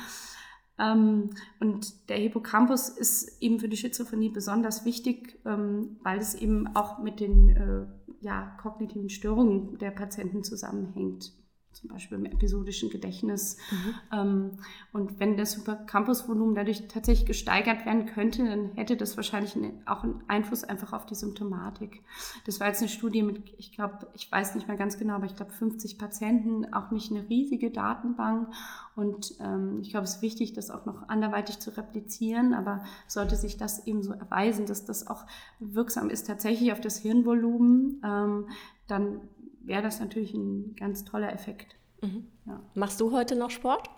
Ähm, 0.79 1.31
und 1.61 2.09
der 2.09 2.19
Hippocampus 2.19 2.89
ist 2.89 3.41
eben 3.41 3.61
für 3.61 3.69
die 3.69 3.77
Schizophrenie 3.77 4.29
besonders 4.31 4.85
wichtig, 4.85 5.39
ähm, 5.47 5.99
weil 6.03 6.19
es 6.19 6.35
eben 6.35 6.75
auch 6.75 6.99
mit 6.99 7.21
den 7.21 7.49
äh, 7.49 7.87
ja, 8.21 8.57
kognitiven 8.61 9.09
Störungen 9.09 9.79
der 9.79 9.91
Patienten 9.91 10.45
zusammenhängt 10.45 11.33
zum 11.77 11.91
Beispiel 11.91 12.19
im 12.19 12.25
episodischen 12.25 12.89
Gedächtnis. 12.89 13.59
Mhm. 13.71 13.95
Ähm, 14.13 14.51
und 14.93 15.21
wenn 15.21 15.37
das 15.37 15.55
Hippocampusvolumen 15.55 16.55
dadurch 16.55 16.89
tatsächlich 16.89 17.27
gesteigert 17.27 17.85
werden 17.85 18.07
könnte, 18.07 18.45
dann 18.45 18.73
hätte 18.73 18.97
das 18.97 19.17
wahrscheinlich 19.17 19.55
auch 19.85 20.03
einen 20.03 20.23
Einfluss 20.27 20.65
einfach 20.65 20.93
auf 20.93 21.05
die 21.07 21.15
Symptomatik. 21.15 22.03
Das 22.47 22.61
war 22.61 22.69
jetzt 22.69 22.81
eine 22.81 22.89
Studie 22.89 23.23
mit, 23.23 23.55
ich 23.59 23.73
glaube, 23.73 24.09
ich 24.15 24.31
weiß 24.33 24.55
nicht 24.55 24.69
mehr 24.69 24.77
ganz 24.77 24.99
genau, 24.99 25.15
aber 25.15 25.27
ich 25.27 25.37
glaube 25.37 25.53
50 25.53 25.99
Patienten, 25.99 26.73
auch 26.73 26.91
nicht 26.91 27.11
eine 27.11 27.29
riesige 27.29 27.71
Datenbank. 27.71 28.49
Und 28.95 29.35
ähm, 29.41 29.81
ich 29.83 29.91
glaube, 29.91 30.05
es 30.05 30.17
ist 30.17 30.23
wichtig, 30.23 30.55
das 30.55 30.71
auch 30.71 30.87
noch 30.87 31.09
anderweitig 31.09 31.59
zu 31.59 31.77
replizieren, 31.77 32.55
aber 32.55 32.83
sollte 33.07 33.37
sich 33.37 33.59
das 33.59 33.87
eben 33.87 34.03
so 34.03 34.13
erweisen, 34.13 34.65
dass 34.65 34.87
das 34.87 35.07
auch 35.07 35.27
wirksam 35.59 36.09
ist 36.09 36.27
tatsächlich 36.27 36.73
auf 36.73 36.81
das 36.81 36.99
Hirnvolumen, 36.99 38.01
ähm, 38.03 38.49
dann 38.87 39.21
wäre 39.67 39.83
das 39.83 40.01
natürlich 40.01 40.33
ein 40.35 40.75
ganz 40.77 41.05
toller 41.05 41.33
Effekt. 41.33 41.77
Mhm. 42.03 42.29
Ja. 42.47 42.61
Machst 42.75 43.01
du 43.01 43.13
heute 43.13 43.37
noch 43.37 43.51
Sport? 43.51 43.91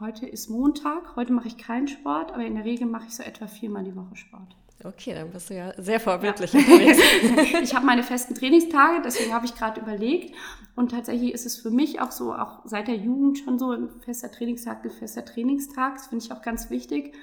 Heute 0.00 0.26
ist 0.26 0.48
Montag, 0.48 1.16
heute 1.16 1.32
mache 1.32 1.48
ich 1.48 1.58
keinen 1.58 1.86
Sport, 1.86 2.32
aber 2.32 2.44
in 2.44 2.54
der 2.54 2.64
Regel 2.64 2.86
mache 2.86 3.06
ich 3.06 3.14
so 3.14 3.22
etwa 3.22 3.46
viermal 3.46 3.84
die 3.84 3.94
Woche 3.94 4.16
Sport. 4.16 4.56
Okay, 4.84 5.14
dann 5.14 5.30
bist 5.30 5.50
du 5.50 5.54
ja 5.54 5.72
sehr 5.80 6.00
vorbildlich 6.00 6.52
ja. 6.52 6.60
ich 7.62 7.74
habe 7.74 7.86
meine 7.86 8.02
festen 8.02 8.34
Trainingstage, 8.34 9.02
deswegen 9.04 9.32
habe 9.32 9.46
ich 9.46 9.54
gerade 9.54 9.80
überlegt. 9.80 10.34
Und 10.74 10.90
tatsächlich 10.90 11.32
ist 11.32 11.46
es 11.46 11.56
für 11.56 11.70
mich 11.70 12.00
auch 12.00 12.10
so, 12.10 12.34
auch 12.34 12.62
seit 12.64 12.88
der 12.88 12.96
Jugend 12.96 13.38
schon 13.38 13.58
so, 13.60 13.70
ein 13.70 13.90
fester 14.00 14.32
Trainingstag, 14.32 14.84
ein 14.84 14.90
fester 14.90 15.24
Trainingstag. 15.24 15.94
Das 15.94 16.06
finde 16.08 16.24
ich 16.24 16.32
auch 16.32 16.42
ganz 16.42 16.70
wichtig. 16.70 17.14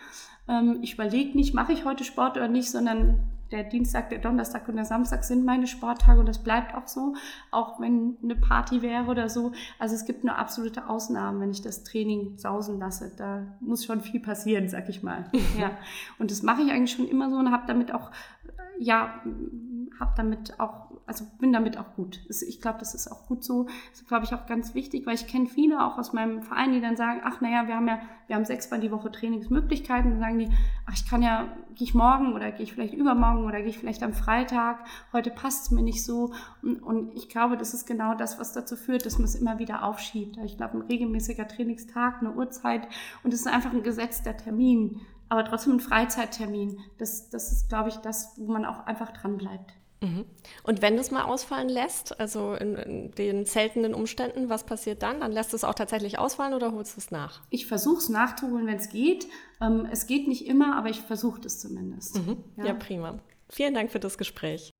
Ähm, 0.47 0.79
ich 0.81 0.93
überlege 0.93 1.35
nicht, 1.35 1.53
mache 1.53 1.73
ich 1.73 1.83
heute 1.83 2.05
Sport 2.05 2.37
oder 2.37 2.47
nicht, 2.47 2.71
sondern 2.71 3.27
der 3.51 3.63
Dienstag, 3.63 4.09
der 4.09 4.19
Donnerstag 4.19 4.67
und 4.67 4.75
der 4.75 4.85
Samstag 4.85 5.23
sind 5.23 5.45
meine 5.45 5.67
Sporttage 5.67 6.19
und 6.19 6.27
das 6.27 6.43
bleibt 6.43 6.75
auch 6.75 6.87
so, 6.87 7.15
auch 7.51 7.79
wenn 7.79 8.17
eine 8.23 8.35
Party 8.35 8.81
wäre 8.81 9.05
oder 9.05 9.29
so. 9.29 9.51
Also 9.79 9.95
es 9.95 10.05
gibt 10.05 10.23
nur 10.23 10.35
absolute 10.35 10.87
Ausnahmen, 10.87 11.41
wenn 11.41 11.51
ich 11.51 11.61
das 11.61 11.83
Training 11.83 12.37
sausen 12.37 12.79
lasse. 12.79 13.11
Da 13.17 13.57
muss 13.59 13.85
schon 13.85 14.01
viel 14.01 14.19
passieren, 14.19 14.69
sag 14.69 14.89
ich 14.89 15.03
mal. 15.03 15.25
ja. 15.59 15.71
Und 16.19 16.31
das 16.31 16.43
mache 16.43 16.61
ich 16.61 16.71
eigentlich 16.71 16.91
schon 16.91 17.07
immer 17.07 17.29
so 17.29 17.37
und 17.37 17.51
habe 17.51 17.63
damit 17.67 17.93
auch, 17.93 18.11
ja, 18.77 19.21
habe 19.99 20.13
damit 20.15 20.59
auch, 20.59 20.91
also 21.05 21.25
bin 21.39 21.53
damit 21.53 21.77
auch 21.77 21.95
gut. 21.95 22.21
Ich 22.29 22.61
glaube, 22.61 22.79
das 22.79 22.93
ist 22.93 23.11
auch 23.11 23.27
gut 23.27 23.43
so. 23.43 23.63
Das 23.91 24.01
ist, 24.01 24.07
glaube 24.07 24.25
ich, 24.25 24.33
auch 24.33 24.45
ganz 24.45 24.73
wichtig, 24.75 25.05
weil 25.05 25.15
ich 25.15 25.27
kenne 25.27 25.47
viele 25.47 25.83
auch 25.83 25.97
aus 25.97 26.13
meinem 26.13 26.41
Verein, 26.41 26.71
die 26.71 26.81
dann 26.81 26.95
sagen, 26.95 27.21
ach 27.23 27.41
naja, 27.41 27.67
wir 27.67 27.75
haben 27.75 27.87
ja, 27.87 27.99
wir 28.27 28.35
haben 28.35 28.45
sechsmal 28.45 28.79
die 28.79 28.91
Woche 28.91 29.11
Trainingsmöglichkeiten. 29.11 30.11
Dann 30.11 30.19
sagen 30.19 30.39
die, 30.39 30.49
ach, 30.85 30.93
ich 30.93 31.09
kann 31.09 31.21
ja, 31.21 31.47
gehe 31.75 31.85
ich 31.85 31.93
morgen 31.93 32.33
oder 32.33 32.51
gehe 32.51 32.63
ich 32.63 32.73
vielleicht 32.73 32.93
übermorgen 32.93 33.45
oder 33.45 33.59
gehe 33.59 33.69
ich 33.69 33.79
vielleicht 33.79 34.03
am 34.03 34.13
Freitag. 34.13 34.85
Heute 35.13 35.31
passt 35.31 35.65
es 35.65 35.71
mir 35.71 35.83
nicht 35.83 36.03
so. 36.03 36.33
Und, 36.61 36.81
und 36.81 37.15
ich 37.15 37.29
glaube, 37.29 37.57
das 37.57 37.73
ist 37.73 37.85
genau 37.85 38.15
das, 38.15 38.39
was 38.39 38.53
dazu 38.53 38.75
führt, 38.75 39.05
dass 39.05 39.17
man 39.17 39.25
es 39.25 39.35
immer 39.35 39.59
wieder 39.59 39.83
aufschiebt. 39.83 40.37
Ich 40.45 40.57
glaube, 40.57 40.77
ein 40.77 40.81
regelmäßiger 40.83 41.47
Trainingstag, 41.47 42.19
eine 42.19 42.33
Uhrzeit 42.33 42.87
und 43.23 43.33
es 43.33 43.41
ist 43.41 43.47
einfach 43.47 43.71
ein 43.71 43.83
gesetzter 43.83 44.35
Termin 44.37 45.01
aber 45.29 45.45
trotzdem 45.45 45.73
ein 45.73 45.79
Freizeittermin. 45.79 46.79
Das, 46.97 47.29
das 47.29 47.51
ist, 47.51 47.69
glaube 47.69 47.89
ich, 47.89 47.95
das, 47.97 48.33
wo 48.37 48.51
man 48.51 48.65
auch 48.65 48.85
einfach 48.85 49.11
dran 49.11 49.37
bleibt. 49.37 49.73
Mhm. 50.01 50.25
Und 50.63 50.81
wenn 50.81 50.95
du 50.95 51.01
es 51.01 51.11
mal 51.11 51.23
ausfallen 51.23 51.69
lässt, 51.69 52.19
also 52.19 52.53
in, 52.53 52.75
in, 52.75 53.11
den 53.11 53.45
seltenen 53.45 53.93
Umständen, 53.93 54.49
was 54.49 54.63
passiert 54.63 55.03
dann? 55.03 55.19
Dann 55.19 55.31
lässt 55.31 55.51
du 55.51 55.57
es 55.57 55.63
auch 55.63 55.73
tatsächlich 55.73 56.17
ausfallen 56.17 56.53
oder 56.53 56.71
holst 56.71 56.95
du 56.95 57.01
es 57.01 57.11
nach? 57.11 57.41
Ich 57.49 57.67
versuche 57.67 57.97
es 57.97 58.09
nachzuholen, 58.09 58.65
wenn 58.65 58.77
es 58.77 58.89
geht. 58.89 59.27
Ähm, 59.61 59.87
es 59.91 60.07
geht 60.07 60.27
nicht 60.27 60.47
immer, 60.47 60.77
aber 60.77 60.89
ich 60.89 61.01
versuche 61.01 61.41
es 61.45 61.59
zumindest. 61.59 62.17
Mhm. 62.25 62.37
Ja. 62.57 62.65
ja, 62.67 62.73
prima. 62.73 63.19
Vielen 63.49 63.73
Dank 63.73 63.91
für 63.91 63.99
das 63.99 64.17
Gespräch. 64.17 64.71